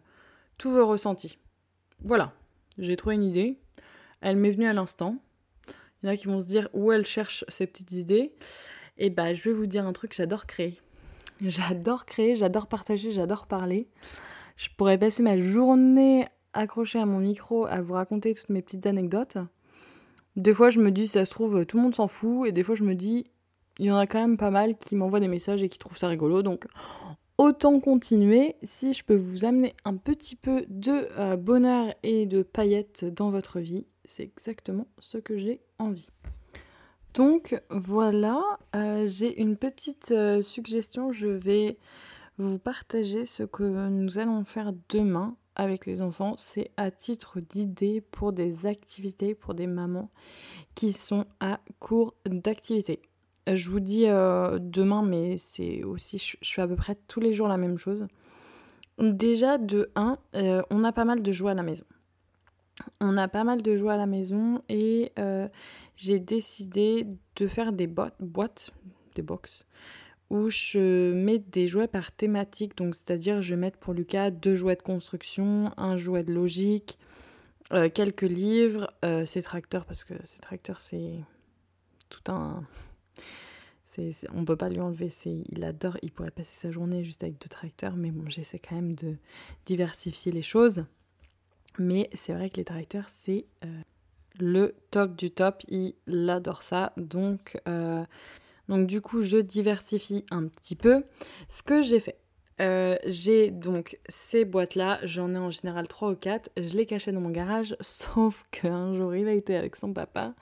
tous 0.58 0.72
vos 0.72 0.84
ressentis. 0.84 1.38
Voilà, 2.02 2.32
j'ai 2.76 2.96
trouvé 2.96 3.14
une 3.14 3.24
idée. 3.24 3.56
Elle 4.20 4.36
m'est 4.36 4.50
venue 4.50 4.66
à 4.66 4.72
l'instant. 4.72 5.16
Il 6.02 6.06
y 6.06 6.10
en 6.10 6.12
a 6.12 6.16
qui 6.16 6.26
vont 6.26 6.40
se 6.40 6.46
dire 6.48 6.68
où 6.72 6.90
elle 6.90 7.06
cherche 7.06 7.44
ces 7.46 7.68
petites 7.68 7.92
idées. 7.92 8.32
Et 8.98 9.10
bah, 9.10 9.32
je 9.32 9.44
vais 9.44 9.52
vous 9.52 9.66
dire 9.66 9.86
un 9.86 9.92
truc, 9.92 10.12
j'adore 10.12 10.46
créer. 10.46 10.80
J'adore 11.40 12.04
créer, 12.04 12.34
j'adore 12.34 12.66
partager, 12.66 13.12
j'adore 13.12 13.46
parler. 13.46 13.86
Je 14.58 14.68
pourrais 14.76 14.98
passer 14.98 15.22
ma 15.22 15.40
journée 15.40 16.26
accrochée 16.52 16.98
à 16.98 17.06
mon 17.06 17.20
micro 17.20 17.66
à 17.66 17.80
vous 17.80 17.94
raconter 17.94 18.34
toutes 18.34 18.48
mes 18.48 18.60
petites 18.60 18.86
anecdotes. 18.86 19.38
Des 20.34 20.52
fois, 20.52 20.70
je 20.70 20.80
me 20.80 20.90
dis, 20.90 21.06
ça 21.06 21.24
se 21.24 21.30
trouve, 21.30 21.64
tout 21.64 21.76
le 21.76 21.84
monde 21.84 21.94
s'en 21.94 22.08
fout. 22.08 22.48
Et 22.48 22.52
des 22.52 22.64
fois, 22.64 22.74
je 22.74 22.82
me 22.82 22.96
dis, 22.96 23.30
il 23.78 23.86
y 23.86 23.90
en 23.92 23.96
a 23.96 24.08
quand 24.08 24.18
même 24.18 24.36
pas 24.36 24.50
mal 24.50 24.76
qui 24.76 24.96
m'envoient 24.96 25.20
des 25.20 25.28
messages 25.28 25.62
et 25.62 25.68
qui 25.68 25.78
trouvent 25.78 25.96
ça 25.96 26.08
rigolo. 26.08 26.42
Donc, 26.42 26.66
autant 27.38 27.78
continuer. 27.78 28.56
Si 28.64 28.92
je 28.92 29.04
peux 29.04 29.14
vous 29.14 29.44
amener 29.44 29.74
un 29.84 29.96
petit 29.96 30.34
peu 30.34 30.64
de 30.68 31.08
euh, 31.16 31.36
bonheur 31.36 31.94
et 32.02 32.26
de 32.26 32.42
paillettes 32.42 33.04
dans 33.04 33.30
votre 33.30 33.60
vie, 33.60 33.86
c'est 34.04 34.24
exactement 34.24 34.88
ce 34.98 35.18
que 35.18 35.38
j'ai 35.38 35.60
envie. 35.78 36.10
Donc 37.14 37.60
voilà, 37.70 38.42
euh, 38.74 39.06
j'ai 39.06 39.40
une 39.40 39.56
petite 39.56 40.10
euh, 40.10 40.42
suggestion. 40.42 41.12
Je 41.12 41.28
vais 41.28 41.78
vous 42.38 42.58
partager 42.58 43.26
ce 43.26 43.42
que 43.42 43.88
nous 43.88 44.18
allons 44.18 44.44
faire 44.44 44.72
demain 44.88 45.36
avec 45.56 45.86
les 45.86 46.00
enfants. 46.00 46.34
C'est 46.38 46.70
à 46.76 46.90
titre 46.90 47.40
d'idée 47.40 48.00
pour 48.00 48.32
des 48.32 48.66
activités 48.66 49.34
pour 49.34 49.54
des 49.54 49.66
mamans 49.66 50.10
qui 50.74 50.92
sont 50.92 51.26
à 51.40 51.60
court 51.80 52.14
d'activité. 52.24 53.02
Je 53.52 53.70
vous 53.70 53.80
dis 53.80 54.06
euh, 54.06 54.58
demain, 54.60 55.02
mais 55.02 55.36
c'est 55.38 55.82
aussi, 55.82 56.18
je, 56.18 56.36
fais 56.54 56.62
à 56.62 56.68
peu 56.68 56.76
près 56.76 56.96
tous 57.08 57.20
les 57.20 57.32
jours 57.32 57.48
la 57.48 57.56
même 57.56 57.78
chose. 57.78 58.06
Déjà, 58.98 59.58
de 59.58 59.90
1, 59.94 60.18
euh, 60.34 60.62
on 60.70 60.84
a 60.84 60.92
pas 60.92 61.04
mal 61.04 61.22
de 61.22 61.32
joie 61.32 61.52
à 61.52 61.54
la 61.54 61.62
maison. 61.62 61.84
On 63.00 63.16
a 63.16 63.26
pas 63.26 63.44
mal 63.44 63.62
de 63.62 63.76
joie 63.76 63.94
à 63.94 63.96
la 63.96 64.06
maison 64.06 64.62
et 64.68 65.12
euh, 65.18 65.48
j'ai 65.96 66.20
décidé 66.20 67.06
de 67.36 67.46
faire 67.46 67.72
des 67.72 67.86
boîtes, 67.86 68.72
des 69.14 69.22
box, 69.22 69.66
où 70.30 70.50
je 70.50 71.12
mets 71.12 71.38
des 71.38 71.66
jouets 71.66 71.88
par 71.88 72.12
thématique. 72.12 72.76
Donc, 72.76 72.94
c'est-à-dire, 72.94 73.40
je 73.40 73.50
vais 73.50 73.60
mettre 73.60 73.78
pour 73.78 73.94
Lucas 73.94 74.30
deux 74.30 74.54
jouets 74.54 74.76
de 74.76 74.82
construction, 74.82 75.72
un 75.76 75.96
jouet 75.96 76.22
de 76.22 76.32
logique, 76.32 76.98
euh, 77.72 77.88
quelques 77.88 78.22
livres, 78.22 78.92
euh, 79.04 79.24
ses 79.24 79.42
tracteurs, 79.42 79.84
parce 79.84 80.04
que 80.04 80.14
ses 80.24 80.40
tracteurs, 80.40 80.80
c'est 80.80 81.14
tout 82.08 82.30
un. 82.32 82.64
On 84.32 84.44
peut 84.44 84.56
pas 84.56 84.68
lui 84.68 84.78
enlever. 84.78 85.10
Il 85.50 85.64
adore, 85.64 85.96
il 86.02 86.12
pourrait 86.12 86.30
passer 86.30 86.56
sa 86.56 86.70
journée 86.70 87.02
juste 87.02 87.24
avec 87.24 87.40
deux 87.40 87.48
tracteurs, 87.48 87.96
mais 87.96 88.12
bon, 88.12 88.30
j'essaie 88.30 88.60
quand 88.60 88.76
même 88.76 88.94
de 88.94 89.16
diversifier 89.66 90.30
les 90.30 90.42
choses. 90.42 90.84
Mais 91.80 92.08
c'est 92.14 92.32
vrai 92.32 92.48
que 92.48 92.58
les 92.58 92.64
tracteurs, 92.64 93.08
c'est 93.08 93.44
euh, 93.64 93.80
le 94.38 94.76
top 94.92 95.16
du 95.16 95.32
top. 95.32 95.62
Il 95.66 95.94
adore 96.30 96.62
ça. 96.62 96.92
Donc. 96.96 97.60
Donc 98.68 98.86
du 98.86 99.00
coup, 99.00 99.22
je 99.22 99.38
diversifie 99.38 100.24
un 100.30 100.46
petit 100.46 100.76
peu. 100.76 101.04
Ce 101.48 101.62
que 101.62 101.82
j'ai 101.82 102.00
fait, 102.00 102.18
euh, 102.60 102.96
j'ai 103.06 103.50
donc 103.50 103.98
ces 104.08 104.44
boîtes-là, 104.44 104.98
j'en 105.04 105.34
ai 105.34 105.38
en 105.38 105.50
général 105.50 105.88
3 105.88 106.10
ou 106.10 106.16
4. 106.16 106.50
Je 106.56 106.76
les 106.76 106.86
cachais 106.86 107.12
dans 107.12 107.20
mon 107.20 107.30
garage, 107.30 107.76
sauf 107.80 108.44
qu'un 108.50 108.94
jour 108.94 109.14
il 109.14 109.28
a 109.28 109.32
été 109.32 109.56
avec 109.56 109.76
son 109.76 109.92
papa 109.92 110.34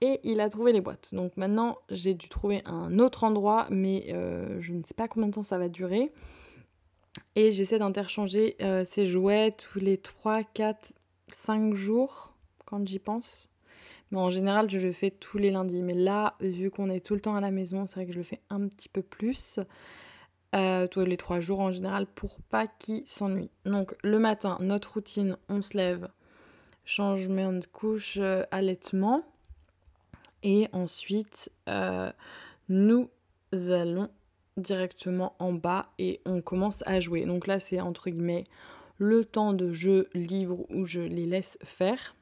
et 0.00 0.20
il 0.22 0.40
a 0.40 0.48
trouvé 0.48 0.72
les 0.72 0.80
boîtes. 0.80 1.10
Donc 1.12 1.36
maintenant, 1.36 1.78
j'ai 1.90 2.14
dû 2.14 2.28
trouver 2.28 2.62
un 2.66 2.98
autre 2.98 3.24
endroit, 3.24 3.66
mais 3.70 4.06
euh, 4.10 4.60
je 4.60 4.72
ne 4.72 4.82
sais 4.84 4.94
pas 4.94 5.08
combien 5.08 5.28
de 5.28 5.34
temps 5.34 5.42
ça 5.42 5.58
va 5.58 5.68
durer. 5.68 6.12
Et 7.34 7.50
j'essaie 7.50 7.78
d'interchanger 7.78 8.56
euh, 8.62 8.84
ces 8.84 9.06
jouets 9.06 9.50
tous 9.52 9.80
les 9.80 9.98
3, 9.98 10.44
4, 10.44 10.92
5 11.28 11.74
jours 11.74 12.34
quand 12.64 12.86
j'y 12.86 12.98
pense. 12.98 13.48
Mais 14.10 14.18
en 14.18 14.30
général, 14.30 14.70
je 14.70 14.78
le 14.78 14.92
fais 14.92 15.10
tous 15.10 15.38
les 15.38 15.50
lundis. 15.50 15.82
Mais 15.82 15.94
là, 15.94 16.34
vu 16.40 16.70
qu'on 16.70 16.90
est 16.90 17.04
tout 17.04 17.14
le 17.14 17.20
temps 17.20 17.36
à 17.36 17.40
la 17.40 17.50
maison, 17.50 17.86
c'est 17.86 17.96
vrai 17.96 18.06
que 18.06 18.12
je 18.12 18.18
le 18.18 18.24
fais 18.24 18.40
un 18.50 18.66
petit 18.68 18.88
peu 18.88 19.02
plus. 19.02 19.60
Euh, 20.54 20.86
tous 20.86 21.04
les 21.04 21.18
trois 21.18 21.40
jours 21.40 21.60
en 21.60 21.70
général 21.70 22.06
pour 22.06 22.40
pas 22.40 22.66
qu'il 22.66 23.06
s'ennuie. 23.06 23.50
Donc 23.66 23.94
le 24.02 24.18
matin, 24.18 24.56
notre 24.60 24.94
routine, 24.94 25.36
on 25.50 25.60
se 25.60 25.76
lève, 25.76 26.08
changement 26.86 27.52
de 27.52 27.66
couche, 27.66 28.16
euh, 28.18 28.44
allaitement. 28.50 29.24
Et 30.42 30.68
ensuite, 30.72 31.50
euh, 31.68 32.10
nous 32.70 33.10
allons 33.52 34.08
directement 34.56 35.36
en 35.38 35.52
bas 35.52 35.90
et 35.98 36.22
on 36.24 36.40
commence 36.40 36.82
à 36.86 36.98
jouer. 37.00 37.26
Donc 37.26 37.46
là, 37.46 37.60
c'est 37.60 37.82
entre 37.82 38.08
guillemets 38.08 38.44
le 38.96 39.26
temps 39.26 39.52
de 39.52 39.70
jeu 39.70 40.08
libre 40.14 40.64
où 40.70 40.86
je 40.86 41.00
les 41.00 41.26
laisse 41.26 41.58
faire. 41.62 42.14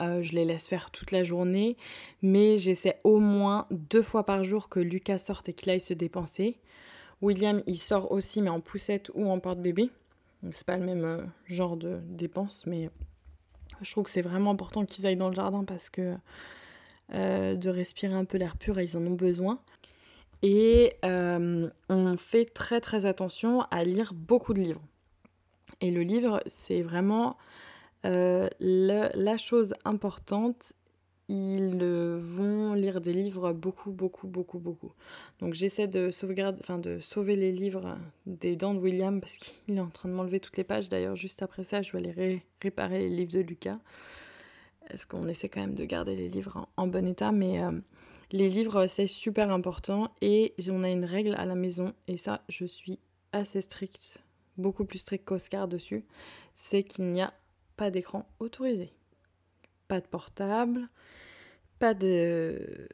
Euh, 0.00 0.22
je 0.22 0.32
les 0.32 0.44
laisse 0.44 0.68
faire 0.68 0.90
toute 0.90 1.10
la 1.10 1.24
journée, 1.24 1.76
mais 2.22 2.56
j'essaie 2.56 3.00
au 3.02 3.18
moins 3.18 3.66
deux 3.70 4.02
fois 4.02 4.24
par 4.24 4.44
jour 4.44 4.68
que 4.68 4.78
Lucas 4.78 5.18
sorte 5.18 5.48
et 5.48 5.52
qu'il 5.52 5.70
aille 5.70 5.80
se 5.80 5.94
dépenser. 5.94 6.58
William, 7.20 7.62
il 7.66 7.78
sort 7.78 8.12
aussi, 8.12 8.40
mais 8.40 8.50
en 8.50 8.60
poussette 8.60 9.10
ou 9.14 9.28
en 9.28 9.40
porte-bébé. 9.40 9.90
Donc 10.42 10.54
c'est 10.54 10.66
pas 10.66 10.76
le 10.76 10.84
même 10.84 11.04
euh, 11.04 11.24
genre 11.46 11.76
de 11.76 11.98
dépense, 12.04 12.64
mais 12.66 12.90
je 13.80 13.90
trouve 13.90 14.04
que 14.04 14.10
c'est 14.10 14.22
vraiment 14.22 14.52
important 14.52 14.84
qu'ils 14.84 15.04
aillent 15.06 15.16
dans 15.16 15.30
le 15.30 15.34
jardin 15.34 15.64
parce 15.64 15.90
que 15.90 16.14
euh, 17.14 17.56
de 17.56 17.68
respirer 17.70 18.14
un 18.14 18.24
peu 18.24 18.38
l'air 18.38 18.56
pur, 18.56 18.80
ils 18.80 18.96
en 18.96 19.04
ont 19.04 19.14
besoin. 19.14 19.58
Et 20.42 20.94
on 21.02 22.16
fait 22.16 22.44
très 22.44 22.80
très 22.80 23.06
attention 23.06 23.62
à 23.72 23.82
lire 23.82 24.14
beaucoup 24.14 24.54
de 24.54 24.60
livres. 24.60 24.82
Et 25.80 25.90
le 25.90 26.02
livre, 26.02 26.40
c'est 26.46 26.82
vraiment 26.82 27.36
euh, 28.06 28.48
la 28.60 29.36
chose 29.36 29.74
importante, 29.84 30.72
ils 31.28 31.76
vont 32.20 32.72
lire 32.72 33.00
des 33.00 33.12
livres 33.12 33.52
beaucoup, 33.52 33.90
beaucoup, 33.90 34.26
beaucoup, 34.26 34.58
beaucoup. 34.58 34.92
Donc 35.40 35.52
j'essaie 35.52 35.86
de 35.86 36.10
sauvegarder, 36.10 36.58
enfin 36.60 36.78
de 36.78 36.98
sauver 37.00 37.36
les 37.36 37.52
livres 37.52 37.98
des 38.26 38.56
dents 38.56 38.74
de 38.74 38.78
William 38.78 39.20
parce 39.20 39.36
qu'il 39.36 39.76
est 39.76 39.80
en 39.80 39.90
train 39.90 40.08
de 40.08 40.14
m'enlever 40.14 40.40
toutes 40.40 40.56
les 40.56 40.64
pages. 40.64 40.88
D'ailleurs, 40.88 41.16
juste 41.16 41.42
après 41.42 41.64
ça, 41.64 41.82
je 41.82 41.92
vais 41.92 41.98
aller 41.98 42.42
réparer 42.62 43.00
les 43.00 43.14
livres 43.14 43.32
de 43.32 43.40
Lucas. 43.40 43.78
Est-ce 44.88 45.06
qu'on 45.06 45.28
essaie 45.28 45.50
quand 45.50 45.60
même 45.60 45.74
de 45.74 45.84
garder 45.84 46.16
les 46.16 46.30
livres 46.30 46.66
en, 46.78 46.86
bon 46.86 47.06
état 47.06 47.30
Mais 47.30 47.62
euh, 47.62 47.72
les 48.32 48.48
livres, 48.48 48.86
c'est 48.86 49.06
super 49.06 49.50
important 49.50 50.10
et 50.22 50.54
on 50.70 50.82
a 50.82 50.88
une 50.88 51.04
règle 51.04 51.34
à 51.34 51.44
la 51.44 51.54
maison 51.54 51.92
et 52.06 52.16
ça, 52.16 52.40
je 52.48 52.64
suis 52.64 52.98
assez 53.32 53.60
stricte, 53.60 54.22
beaucoup 54.56 54.86
plus 54.86 54.98
stricte 54.98 55.26
qu'Oscar 55.26 55.68
dessus. 55.68 56.06
C'est 56.54 56.84
qu'il 56.84 57.12
n'y 57.12 57.20
a 57.20 57.34
pas 57.78 57.90
d'écran 57.90 58.28
autorisé. 58.40 58.92
Pas 59.86 60.00
de 60.00 60.06
portable, 60.06 60.88
pas 61.78 61.94
de 61.94 62.88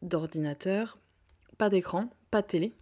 d'ordinateur, 0.00 0.98
pas 1.58 1.68
d'écran, 1.68 2.08
pas 2.32 2.42
de 2.42 2.46
télé. 2.48 2.72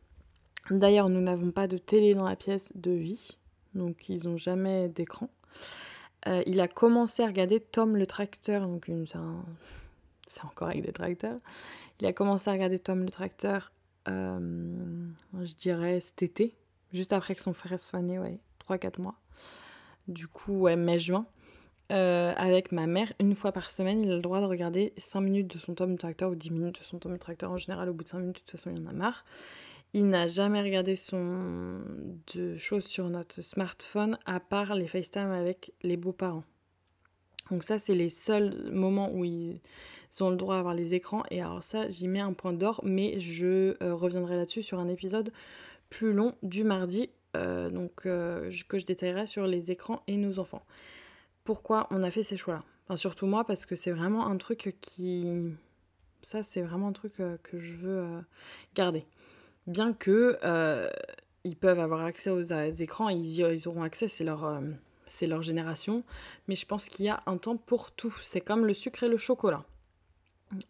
D'ailleurs, 0.70 1.10
nous 1.10 1.20
n'avons 1.20 1.50
pas 1.50 1.66
de 1.66 1.76
télé 1.76 2.14
dans 2.14 2.24
la 2.26 2.36
pièce 2.36 2.72
de 2.76 2.92
vie, 2.92 3.36
donc 3.74 4.08
ils 4.08 4.26
n'ont 4.26 4.38
jamais 4.38 4.88
d'écran. 4.88 5.28
Euh, 6.28 6.42
il 6.46 6.60
a 6.60 6.68
commencé 6.68 7.22
à 7.22 7.26
regarder 7.26 7.60
Tom 7.60 7.96
le 7.96 8.06
tracteur, 8.06 8.66
donc 8.66 8.90
c'est 10.26 10.44
encore 10.44 10.68
avec 10.68 10.82
des 10.82 10.92
tracteurs. 10.92 11.40
Il 12.00 12.06
a 12.06 12.12
commencé 12.12 12.48
à 12.48 12.52
regarder 12.52 12.78
Tom 12.78 13.02
le 13.02 13.10
tracteur, 13.10 13.72
euh, 14.08 15.08
je 15.42 15.52
dirais 15.54 16.00
cet 16.00 16.22
été, 16.22 16.54
juste 16.92 17.12
après 17.12 17.34
que 17.34 17.42
son 17.42 17.52
frère 17.52 17.78
soit 17.78 18.00
né, 18.00 18.18
ouais, 18.18 18.38
3-4 18.68 19.00
mois. 19.02 19.16
Du 20.08 20.28
coup, 20.28 20.60
ouais, 20.60 20.76
mai-juin. 20.76 21.26
Euh, 21.90 22.33
avec 22.37 22.70
ma 22.70 22.87
mère 22.87 23.12
une 23.18 23.35
fois 23.35 23.50
par 23.50 23.70
semaine. 23.70 24.00
Il 24.00 24.12
a 24.12 24.14
le 24.14 24.20
droit 24.20 24.40
de 24.40 24.46
regarder 24.46 24.92
5 24.96 25.20
minutes 25.20 25.53
de 25.53 25.59
son 25.59 25.74
tome 25.74 25.96
tracteur 25.98 26.31
ou 26.31 26.37
10 26.37 26.50
minutes 26.50 26.79
de 26.79 26.85
son 26.85 26.98
tome 26.98 27.18
tracteur. 27.18 27.50
En 27.50 27.57
général, 27.57 27.88
au 27.88 27.94
bout 27.94 28.05
de 28.05 28.09
5 28.09 28.20
minutes, 28.20 28.37
de 28.37 28.40
toute 28.40 28.50
façon, 28.50 28.70
il 28.70 28.81
en 28.81 28.87
a 28.87 28.92
marre. 28.92 29.24
Il 29.92 30.07
n'a 30.07 30.29
jamais 30.29 30.62
regardé 30.62 30.94
son 30.94 31.81
de 32.33 32.57
choses 32.57 32.85
sur 32.85 33.09
notre 33.09 33.42
smartphone 33.42 34.18
à 34.24 34.38
part 34.38 34.76
les 34.76 34.87
FaceTime 34.87 35.33
avec 35.33 35.72
les 35.83 35.96
beaux-parents. 35.96 36.44
Donc 37.50 37.64
ça, 37.64 37.76
c'est 37.76 37.96
les 37.96 38.09
seuls 38.09 38.70
moments 38.70 39.11
où 39.12 39.24
il 39.24 39.61
ils 40.12 40.24
ont 40.24 40.31
le 40.31 40.37
droit 40.37 40.57
d'avoir 40.57 40.74
les 40.74 40.94
écrans. 40.94 41.22
Et 41.31 41.40
alors 41.40 41.62
ça, 41.62 41.88
j'y 41.88 42.07
mets 42.07 42.20
un 42.20 42.33
point 42.33 42.53
d'or, 42.53 42.81
mais 42.85 43.18
je 43.18 43.76
reviendrai 43.81 44.37
là-dessus 44.37 44.62
sur 44.62 44.79
un 44.81 44.88
épisode 44.88 45.33
plus 45.88 46.12
long 46.12 46.35
du 46.42 46.64
mardi, 46.64 47.11
donc 47.35 47.94
que 47.94 48.48
je 48.50 48.85
détaillerai 48.85 49.26
sur 49.26 49.46
les 49.46 49.70
écrans 49.70 50.03
et 50.09 50.16
nos 50.16 50.40
enfants. 50.40 50.62
Pourquoi 51.50 51.88
on 51.90 52.04
a 52.04 52.12
fait 52.12 52.22
ces 52.22 52.36
choix-là 52.36 52.62
Enfin, 52.86 52.94
surtout 52.94 53.26
moi, 53.26 53.42
parce 53.44 53.66
que 53.66 53.74
c'est 53.74 53.90
vraiment 53.90 54.28
un 54.28 54.36
truc 54.36 54.76
qui... 54.80 55.26
Ça, 56.22 56.44
c'est 56.44 56.62
vraiment 56.62 56.86
un 56.86 56.92
truc 56.92 57.14
que 57.16 57.58
je 57.58 57.76
veux 57.76 58.06
garder. 58.76 59.04
Bien 59.66 59.92
que 59.92 60.38
ils 61.44 61.56
peuvent 61.56 61.80
avoir 61.80 62.04
accès 62.04 62.30
aux, 62.30 62.42
écrans, 62.42 63.08
ils, 63.08 63.40
ils, 63.40 63.68
auront 63.68 63.82
accès, 63.82 64.08
c'est 64.08 64.24
leur, 64.24 64.44
euh, 64.44 64.60
c'est 65.06 65.26
leur 65.26 65.42
génération. 65.42 66.04
Mais 66.48 66.54
je 66.54 66.66
pense 66.66 66.88
qu'il 66.88 67.06
y 67.06 67.08
a 67.08 67.22
un 67.26 67.38
temps 67.38 67.56
pour 67.56 67.92
tout. 67.92 68.14
C'est 68.22 68.40
comme 68.40 68.66
le 68.66 68.74
sucre 68.74 69.04
et 69.04 69.08
le 69.08 69.16
chocolat. 69.16 69.64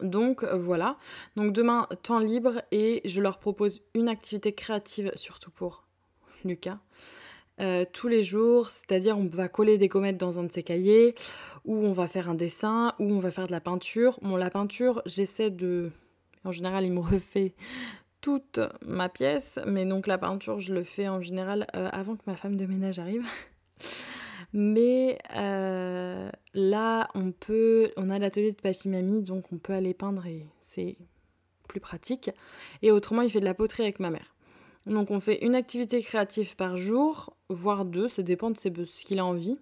Donc 0.01 0.45
euh, 0.45 0.57
voilà. 0.57 0.97
Donc 1.37 1.53
demain, 1.53 1.89
temps 2.03 2.19
libre 2.19 2.63
et 2.71 3.01
je 3.05 3.21
leur 3.21 3.39
propose 3.39 3.83
une 3.95 4.09
activité 4.09 4.55
créative, 4.55 5.13
surtout 5.15 5.51
pour 5.51 5.85
Lucas. 6.45 6.79
Euh, 7.61 7.85
tous 7.93 8.09
les 8.09 8.23
jours, 8.23 8.71
c'est-à-dire 8.71 9.19
on 9.19 9.27
va 9.27 9.49
coller 9.49 9.77
des 9.77 9.89
gommettes 9.89 10.17
dans 10.17 10.39
un 10.39 10.45
de 10.45 10.53
ses 10.53 10.63
cahiers, 10.63 11.15
ou 11.65 11.77
on 11.77 11.93
va 11.93 12.07
faire 12.07 12.29
un 12.31 12.35
dessin, 12.35 12.95
ou 12.99 13.13
on 13.13 13.19
va 13.19 13.31
faire 13.31 13.47
de 13.47 13.53
la 13.53 13.61
peinture. 13.61 14.19
Bon, 14.23 14.37
la 14.37 14.51
peinture, 14.51 15.03
j'essaie 15.07 15.51
de... 15.51 15.91
En 16.45 16.53
général, 16.53 16.85
il 16.85 16.93
me 16.93 17.01
refait 17.01 17.55
toute 18.21 18.61
ma 18.83 19.09
pièce, 19.09 19.59
mais 19.67 19.85
donc 19.85 20.07
la 20.07 20.19
peinture, 20.19 20.59
je 20.59 20.75
le 20.75 20.85
fais 20.85 21.09
en 21.09 21.21
général 21.21 21.67
euh, 21.75 21.89
avant 21.93 22.17
que 22.17 22.23
ma 22.27 22.37
femme 22.37 22.57
de 22.57 22.67
ménage 22.67 22.99
arrive. 22.99 23.27
mais 24.53 25.19
euh, 25.37 26.31
là, 26.55 27.09
on 27.15 27.33
peut, 27.33 27.93
on 27.97 28.11
a 28.11 28.19
l'atelier 28.19 28.53
de 28.53 28.61
papy 28.61 28.89
mamie, 28.89 29.23
donc 29.23 29.53
on 29.53 29.59
peut 29.59 29.73
aller 29.73 29.95
peindre 29.95 30.27
et 30.27 30.47
c'est 30.61 30.97
plus 31.69 31.81
pratique. 31.81 32.31
Et 32.83 32.91
autrement, 32.91 33.23
il 33.23 33.31
fait 33.31 33.41
de 33.41 33.45
la 33.45 33.55
poterie 33.55 33.85
avec 33.85 34.01
ma 34.01 34.11
mère. 34.11 34.35
Donc 34.87 35.11
on 35.11 35.21
fait 35.21 35.45
une 35.45 35.55
activité 35.55 36.01
créative 36.01 36.57
par 36.57 36.79
jour, 36.79 37.37
voire 37.51 37.85
deux, 37.85 38.09
ça 38.09 38.23
dépend 38.23 38.51
de 38.51 38.57
ce 38.57 39.05
qu'il 39.05 39.19
a 39.19 39.25
envie. 39.25 39.59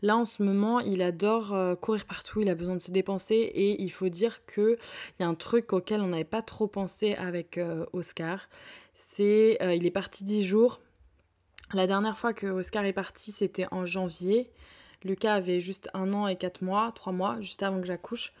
Là 0.00 0.16
en 0.16 0.24
ce 0.24 0.42
moment, 0.42 0.80
il 0.80 1.02
adore 1.02 1.52
euh, 1.52 1.74
courir 1.74 2.06
partout, 2.06 2.40
il 2.40 2.48
a 2.48 2.54
besoin 2.54 2.76
de 2.76 2.80
se 2.80 2.90
dépenser 2.90 3.34
et 3.34 3.82
il 3.82 3.90
faut 3.90 4.08
dire 4.08 4.46
qu'il 4.46 4.78
y 5.20 5.22
a 5.22 5.28
un 5.28 5.34
truc 5.34 5.72
auquel 5.74 6.00
on 6.00 6.08
n'avait 6.08 6.24
pas 6.24 6.42
trop 6.42 6.66
pensé 6.66 7.14
avec 7.14 7.58
euh, 7.58 7.84
Oscar. 7.92 8.48
C'est 8.94 9.58
euh, 9.60 9.74
il 9.74 9.86
est 9.86 9.90
parti 9.90 10.24
dix 10.24 10.42
jours. 10.42 10.80
La 11.74 11.86
dernière 11.86 12.18
fois 12.18 12.32
que 12.32 12.46
Oscar 12.46 12.84
est 12.84 12.92
parti, 12.92 13.30
c'était 13.30 13.66
en 13.72 13.84
janvier. 13.84 14.50
Lucas 15.04 15.34
avait 15.34 15.60
juste 15.60 15.90
un 15.94 16.12
an 16.14 16.28
et 16.28 16.36
quatre 16.36 16.62
mois, 16.62 16.92
trois 16.94 17.12
mois, 17.12 17.40
juste 17.40 17.62
avant 17.62 17.80
que 17.80 17.86
j'accouche. 17.86 18.32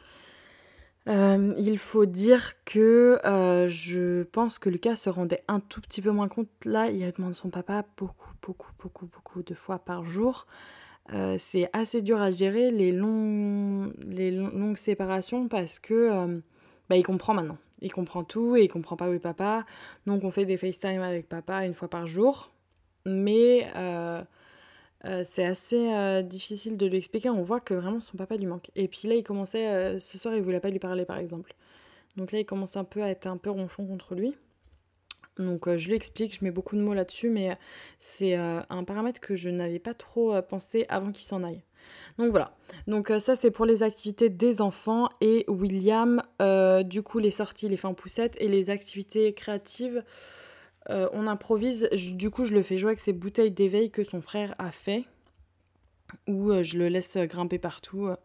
Euh, 1.08 1.54
il 1.58 1.78
faut 1.78 2.06
dire 2.06 2.52
que 2.64 3.18
euh, 3.24 3.68
je 3.68 4.22
pense 4.22 4.60
que 4.60 4.68
Lucas 4.68 4.96
se 4.96 5.10
rendait 5.10 5.42
un 5.48 5.58
tout 5.58 5.80
petit 5.80 6.00
peu 6.00 6.10
moins 6.10 6.28
compte. 6.28 6.48
Là, 6.64 6.90
il 6.90 7.10
demande 7.12 7.34
son 7.34 7.50
papa 7.50 7.84
beaucoup, 7.96 8.32
beaucoup, 8.40 8.70
beaucoup, 8.78 9.06
beaucoup 9.06 9.42
de 9.42 9.54
fois 9.54 9.78
par 9.78 10.04
jour. 10.08 10.46
Euh, 11.12 11.36
c'est 11.38 11.68
assez 11.72 12.02
dur 12.02 12.20
à 12.20 12.30
gérer 12.30 12.70
les, 12.70 12.92
longs, 12.92 13.92
les 14.06 14.30
longues 14.30 14.76
séparations 14.76 15.48
parce 15.48 15.80
que 15.80 16.40
bah, 16.88 16.96
il 16.96 17.02
comprend 17.02 17.34
maintenant. 17.34 17.58
Il 17.80 17.92
comprend 17.92 18.22
tout 18.22 18.56
et 18.56 18.62
il 18.62 18.68
comprend 18.68 18.96
pas 18.96 19.08
où 19.08 19.12
est 19.12 19.18
papa. 19.18 19.66
Donc 20.06 20.22
on 20.22 20.30
fait 20.30 20.44
des 20.44 20.56
FaceTime 20.56 21.02
avec 21.02 21.28
papa 21.28 21.66
une 21.66 21.74
fois 21.74 21.88
par 21.88 22.06
jour. 22.06 22.52
Mais 23.04 23.66
euh, 25.04 25.22
c'est 25.24 25.44
assez 25.44 25.92
euh, 25.92 26.22
difficile 26.22 26.76
de 26.76 26.86
lui 26.86 26.98
expliquer. 26.98 27.30
On 27.30 27.42
voit 27.42 27.60
que 27.60 27.74
vraiment 27.74 28.00
son 28.00 28.16
papa 28.16 28.36
lui 28.36 28.46
manque. 28.46 28.70
Et 28.76 28.88
puis 28.88 29.08
là, 29.08 29.14
il 29.14 29.22
commençait, 29.22 29.68
euh, 29.68 29.98
ce 29.98 30.18
soir, 30.18 30.34
il 30.34 30.42
voulait 30.42 30.60
pas 30.60 30.70
lui 30.70 30.78
parler 30.78 31.04
par 31.04 31.18
exemple. 31.18 31.54
Donc 32.16 32.32
là, 32.32 32.38
il 32.40 32.46
commence 32.46 32.76
un 32.76 32.84
peu 32.84 33.02
à 33.02 33.08
être 33.08 33.26
un 33.26 33.36
peu 33.36 33.50
ronchon 33.50 33.86
contre 33.86 34.14
lui. 34.14 34.34
Donc 35.38 35.66
je 35.76 35.88
lui 35.88 35.94
explique, 35.94 36.36
je 36.38 36.44
mets 36.44 36.50
beaucoup 36.50 36.76
de 36.76 36.82
mots 36.82 36.92
là-dessus, 36.92 37.30
mais 37.30 37.56
c'est 37.98 38.34
un 38.34 38.84
paramètre 38.84 39.18
que 39.18 39.34
je 39.34 39.48
n'avais 39.48 39.78
pas 39.78 39.94
trop 39.94 40.34
pensé 40.42 40.84
avant 40.90 41.10
qu'il 41.10 41.24
s'en 41.24 41.42
aille. 41.42 41.62
Donc 42.18 42.30
voilà. 42.30 42.54
Donc 42.86 43.10
ça 43.18 43.34
c'est 43.34 43.50
pour 43.50 43.64
les 43.64 43.82
activités 43.82 44.28
des 44.28 44.60
enfants 44.60 45.08
et 45.22 45.46
William, 45.48 46.22
du 46.84 47.02
coup 47.02 47.18
les 47.18 47.30
sorties, 47.30 47.70
les 47.70 47.78
fins 47.78 47.94
poussettes 47.94 48.36
et 48.40 48.48
les 48.48 48.68
activités 48.68 49.32
créatives. 49.32 50.04
Euh, 50.90 51.08
on 51.12 51.26
improvise, 51.26 51.88
du 51.92 52.30
coup 52.30 52.44
je 52.44 52.54
le 52.54 52.62
fais 52.62 52.78
jouer 52.78 52.90
avec 52.90 52.98
ces 52.98 53.12
bouteilles 53.12 53.50
d'éveil 53.50 53.90
que 53.90 54.02
son 54.02 54.20
frère 54.20 54.54
a 54.58 54.72
fait, 54.72 55.04
ou 56.26 56.50
euh, 56.50 56.62
je 56.62 56.78
le 56.78 56.88
laisse 56.88 57.16
grimper 57.16 57.58
partout, 57.58 58.06
euh, 58.06 58.16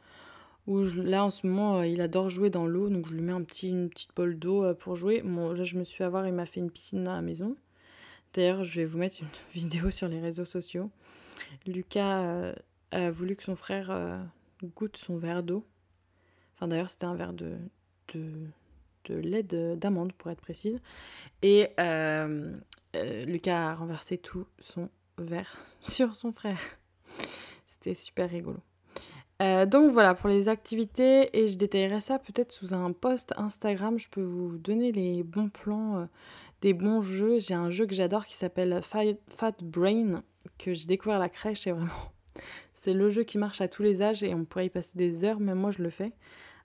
ou 0.65 0.83
là 0.83 1.23
en 1.23 1.29
ce 1.29 1.45
moment 1.45 1.83
il 1.83 2.01
adore 2.01 2.29
jouer 2.29 2.49
dans 2.49 2.65
l'eau, 2.65 2.89
donc 2.89 3.07
je 3.07 3.13
lui 3.13 3.21
mets 3.21 3.31
une 3.31 3.45
petite 3.89 4.09
bol 4.15 4.37
d'eau 4.37 4.73
pour 4.75 4.95
jouer. 4.95 5.21
Là 5.21 5.63
je 5.63 5.77
me 5.77 5.83
suis 5.83 6.03
avoir, 6.03 6.27
il 6.27 6.33
m'a 6.33 6.45
fait 6.45 6.59
une 6.59 6.71
piscine 6.71 7.03
dans 7.03 7.13
la 7.13 7.21
maison. 7.21 7.55
D'ailleurs 8.33 8.63
je 8.63 8.81
vais 8.81 8.85
vous 8.85 8.97
mettre 8.97 9.21
une 9.21 9.27
vidéo 9.53 9.89
sur 9.91 10.09
les 10.09 10.19
réseaux 10.19 10.45
sociaux. 10.45 10.89
Lucas 11.65 12.53
a 12.91 13.11
voulu 13.11 13.35
que 13.35 13.43
son 13.43 13.55
frère 13.55 14.27
goûte 14.75 14.97
son 14.97 15.17
verre 15.17 15.43
d'eau. 15.43 15.63
Enfin 16.55 16.67
d'ailleurs 16.67 16.89
c'était 16.89 17.05
un 17.05 17.15
verre 17.15 17.33
de, 17.33 17.55
de, 18.13 18.31
de 19.07 19.15
lait 19.15 19.43
d'amande 19.43 20.13
pour 20.13 20.31
être 20.31 20.41
précise. 20.41 20.79
Et 21.41 21.69
euh, 21.79 22.55
euh, 22.95 23.25
Lucas 23.25 23.69
a 23.69 23.75
renversé 23.75 24.17
tout 24.17 24.45
son 24.59 24.89
verre 25.17 25.57
sur 25.79 26.15
son 26.15 26.31
frère. 26.31 26.59
C'était 27.67 27.93
super 27.93 28.29
rigolo. 28.29 28.59
Euh, 29.39 29.67
donc 29.67 29.91
voilà 29.91 30.15
pour 30.15 30.29
les 30.29 30.49
activités 30.49 31.29
et 31.37 31.47
je 31.47 31.59
détaillerai 31.59 31.99
ça 31.99 32.17
peut-être 32.17 32.51
sous 32.51 32.73
un 32.73 32.91
post 32.91 33.33
Instagram. 33.37 33.99
Je 33.99 34.09
peux 34.09 34.23
vous 34.23 34.57
donner 34.57 34.91
les 34.91 35.21
bons 35.21 35.49
plans, 35.49 36.07
des 36.61 36.73
bons 36.73 37.01
jeux. 37.01 37.37
J'ai 37.39 37.53
un 37.53 37.69
jeu 37.69 37.85
que 37.85 37.93
j'adore 37.93 38.25
qui 38.25 38.35
s'appelle 38.35 38.81
Fat 38.81 39.53
Brain 39.61 40.23
que 40.57 40.73
j'ai 40.73 40.87
découvert 40.87 41.17
à 41.17 41.19
la 41.19 41.29
crèche 41.29 41.67
et 41.67 41.71
vraiment 41.71 41.91
c'est 42.73 42.93
le 42.93 43.09
jeu 43.09 43.23
qui 43.23 43.37
marche 43.37 43.61
à 43.61 43.67
tous 43.67 43.83
les 43.83 44.01
âges 44.01 44.23
et 44.23 44.33
on 44.33 44.45
pourrait 44.45 44.67
y 44.67 44.69
passer 44.69 44.97
des 44.97 45.25
heures, 45.25 45.39
même 45.39 45.59
moi 45.59 45.71
je 45.71 45.81
le 45.81 45.89
fais. 45.89 46.13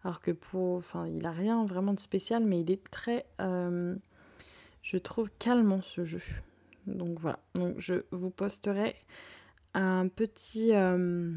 Alors 0.05 0.21
que 0.21 0.31
pour, 0.31 0.77
enfin 0.77 1.07
il 1.07 1.25
a 1.27 1.31
rien 1.31 1.65
vraiment 1.65 1.95
de 1.95 2.01
spécial 2.01 2.45
mais 2.45 2.61
il 2.61 2.71
est 2.71 2.83
très 2.91 3.27
je 4.83 4.99
trouve 4.99 5.31
calmant 5.39 5.81
ce 5.83 6.05
jeu. 6.05 6.23
Donc 6.87 7.19
voilà, 7.19 7.39
donc 7.55 7.77
je 7.79 8.03
vous 8.11 8.31
posterai 8.31 8.97
un 9.75 10.09
petit, 10.09 10.75
euh, 10.75 11.33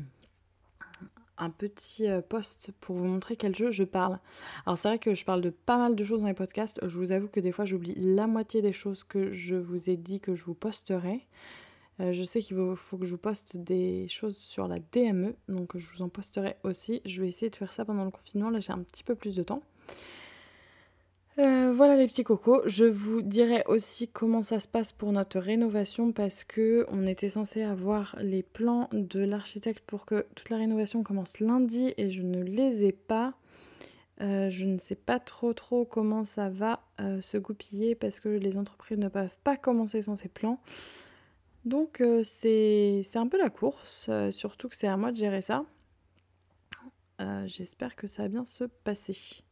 un 1.38 1.49
petit 1.51 2.10
euh, 2.10 2.21
post 2.21 2.71
pour 2.82 2.95
vous 2.95 3.06
montrer 3.06 3.36
quel 3.36 3.56
jeu 3.56 3.71
je 3.71 3.84
parle. 3.84 4.19
Alors 4.65 4.78
c'est 4.78 4.88
vrai 4.88 4.99
que 4.99 5.13
je 5.13 5.23
parle 5.23 5.41
de 5.41 5.51
pas 5.51 5.78
mal 5.78 5.95
de 5.95 6.04
choses 6.04 6.21
dans 6.21 6.28
les 6.28 6.34
podcasts. 6.34 6.80
Je 6.86 6.97
vous 6.97 7.12
avoue 7.12 7.28
que 7.28 7.39
des 7.39 7.51
fois 7.51 7.65
j'oublie 7.65 7.95
la 7.95 8.25
moitié 8.25 8.62
des 8.62 8.73
choses 8.73 9.04
que 9.04 9.32
je 9.34 9.56
vous 9.56 9.89
ai 9.89 9.97
dit 9.97 10.19
que 10.19 10.34
je 10.34 10.43
vous 10.43 10.56
posterai. 10.56 11.28
Euh, 12.01 12.12
je 12.12 12.23
sais 12.23 12.41
qu'il 12.41 12.58
faut, 12.75 12.97
que 12.97 13.05
je 13.05 13.12
vous 13.12 13.17
poste 13.17 13.58
des 13.58 14.08
choses 14.10 14.36
sur 14.36 14.67
la 14.67 14.79
DME, 14.91 15.36
donc 15.47 15.77
je 15.77 15.88
vous 15.93 16.01
en 16.01 16.10
posterai 16.10 16.55
aussi. 16.63 17.01
Je 17.05 17.21
vais 17.21 17.27
essayer 17.27 17.49
de 17.49 17.55
faire 17.55 17.71
ça 17.71 17.86
pendant 17.86 18.03
le 18.03 18.12
confinement. 18.12 18.49
Là 18.49 18.60
j'ai 18.60 18.73
un 18.73 18.79
petit 18.79 19.03
peu 19.03 19.15
plus 19.15 19.36
de 19.36 19.43
temps. 19.43 19.62
Euh, 21.38 21.73
voilà 21.73 21.95
les 21.95 22.08
petits 22.08 22.23
cocos. 22.23 22.62
Je 22.65 22.86
vous 22.86 23.21
dirai 23.21 23.63
aussi 23.67 24.08
comment 24.08 24.41
ça 24.41 24.60
se 24.60 24.67
passe 24.67 24.91
pour 24.91 25.12
notre 25.12 25.39
rénovation 25.39 26.12
parce 26.12 26.43
que 26.43 26.86
on 26.91 27.05
était 27.05 27.29
censé 27.29 27.63
avoir 27.63 28.15
les 28.21 28.43
plans 28.43 28.89
de 28.93 29.19
l'architecte 29.21 29.84
pour 29.86 30.05
que 30.05 30.25
toute 30.36 30.49
la 30.49 30.58
rénovation 30.58 31.03
commence 31.03 31.39
lundi 31.39 31.93
et 31.97 32.10
je 32.10 32.21
ne 32.21 32.41
les 32.41 32.84
ai 32.86 32.91
pas. 32.91 33.34
Euh, 34.21 34.49
je 34.49 34.63
ne 34.63 34.77
sais 34.77 34.95
pas 34.95 35.19
trop 35.19 35.53
trop 35.53 35.84
comment 35.84 36.23
ça 36.23 36.49
va 36.49 36.81
se 37.19 37.38
goupiller 37.38 37.95
parce 37.95 38.21
que 38.21 38.29
les 38.29 38.58
entreprises 38.58 38.97
ne 38.97 39.10
peuvent 39.10 39.38
pas 39.43 39.58
commencer 39.58 40.01
sans 40.01 40.15
ces 40.15 40.29
plans. 40.29 40.60
Donc 41.65 42.01
c'est 42.23 43.04
un 43.15 43.28
peu 43.28 43.38
la 43.38 43.49
course, 43.49 44.10
surtout 44.30 44.69
que 44.69 44.75
c'est 44.75 44.88
à 44.88 44.97
moi 44.97 45.12
de 45.12 45.17
gérer 45.17 45.41
ça. 45.41 45.65
J'espère 47.45 47.95
que 47.95 48.08
ça 48.08 48.23
va 48.23 48.30
bien 48.30 48.45
se 48.45 48.63
passer. 48.63 49.43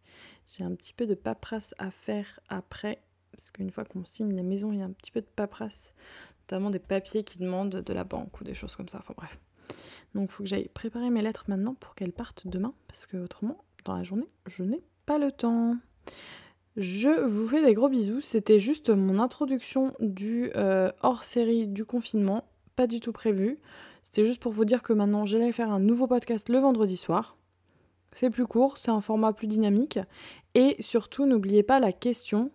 J'ai 0.48 0.64
un 0.64 0.76
petit 0.76 0.94
peu 0.94 1.08
de 1.08 1.16
paperasse 1.16 1.74
à 1.80 1.90
faire 1.90 2.40
après, 2.50 3.02
parce 3.32 3.50
qu'une 3.50 3.72
fois 3.72 3.84
qu'on 3.86 4.06
signe 4.06 4.36
la 4.36 4.44
maison, 4.44 4.72
il 4.72 4.80
y 4.80 4.82
a 4.82 4.86
un 4.86 4.92
petit 4.92 5.12
peu 5.12 5.22
de 5.22 5.26
paperasse, 5.26 5.94
notamment 6.42 6.70
des 6.70 6.80
papiers 6.80 7.24
qui 7.24 7.40
demandent 7.40 7.78
de 7.78 7.94
la 7.94 8.04
banque 8.04 8.40
ou 8.42 8.44
des 8.44 8.54
choses 8.54 8.76
comme 8.76 8.90
ça. 8.90 9.00
Enfin 9.00 9.16
bref. 9.18 9.40
Donc 10.14 10.30
il 10.30 10.32
faut 10.32 10.44
que 10.44 10.50
j'aille 10.50 10.70
préparer 10.70 11.10
mes 11.10 11.22
lettres 11.22 11.46
maintenant 11.48 11.74
pour 11.74 11.96
qu'elles 11.96 12.14
partent 12.14 12.46
demain, 12.46 12.76
parce 12.88 13.08
que 13.08 13.18
autrement, 13.18 13.64
dans 13.86 13.96
la 13.96 14.04
journée, 14.04 14.30
je 14.46 14.64
n'ai 14.64 14.84
pas 15.08 15.18
le 15.18 15.32
temps. 15.32 15.78
Je 16.76 17.10
vous 17.28 17.48
fais 17.48 17.64
des 17.64 17.76
gros 17.76 17.90
bisous. 17.90 18.22
C'était 18.22 18.60
juste 18.60 18.90
mon 18.90 19.20
introduction 19.20 19.94
du 20.00 20.52
euh, 20.56 20.92
hors-série 21.04 21.68
du 21.68 21.86
confinement, 21.86 22.46
pas 22.76 22.88
du 22.88 23.00
tout 23.00 23.12
prévu. 23.12 23.60
C'était 24.02 24.26
juste 24.26 24.42
pour 24.42 24.52
vous 24.52 24.66
dire 24.66 24.82
que 24.82 24.94
maintenant 24.94 25.26
j'allais 25.26 25.52
faire 25.52 25.72
un 25.72 25.80
nouveau 25.80 26.08
podcast 26.08 26.50
le 26.50 26.58
vendredi 26.58 26.98
soir. 26.98 27.38
C'est 28.12 28.30
plus 28.30 28.48
court, 28.48 28.78
c'est 28.78 28.92
un 28.92 29.02
format 29.02 29.34
plus 29.34 29.48
dynamique. 29.48 30.00
Et 30.56 30.76
surtout, 30.80 31.26
n'oubliez 31.26 31.64
pas 31.64 31.80
la 31.80 31.92
question 31.92 32.52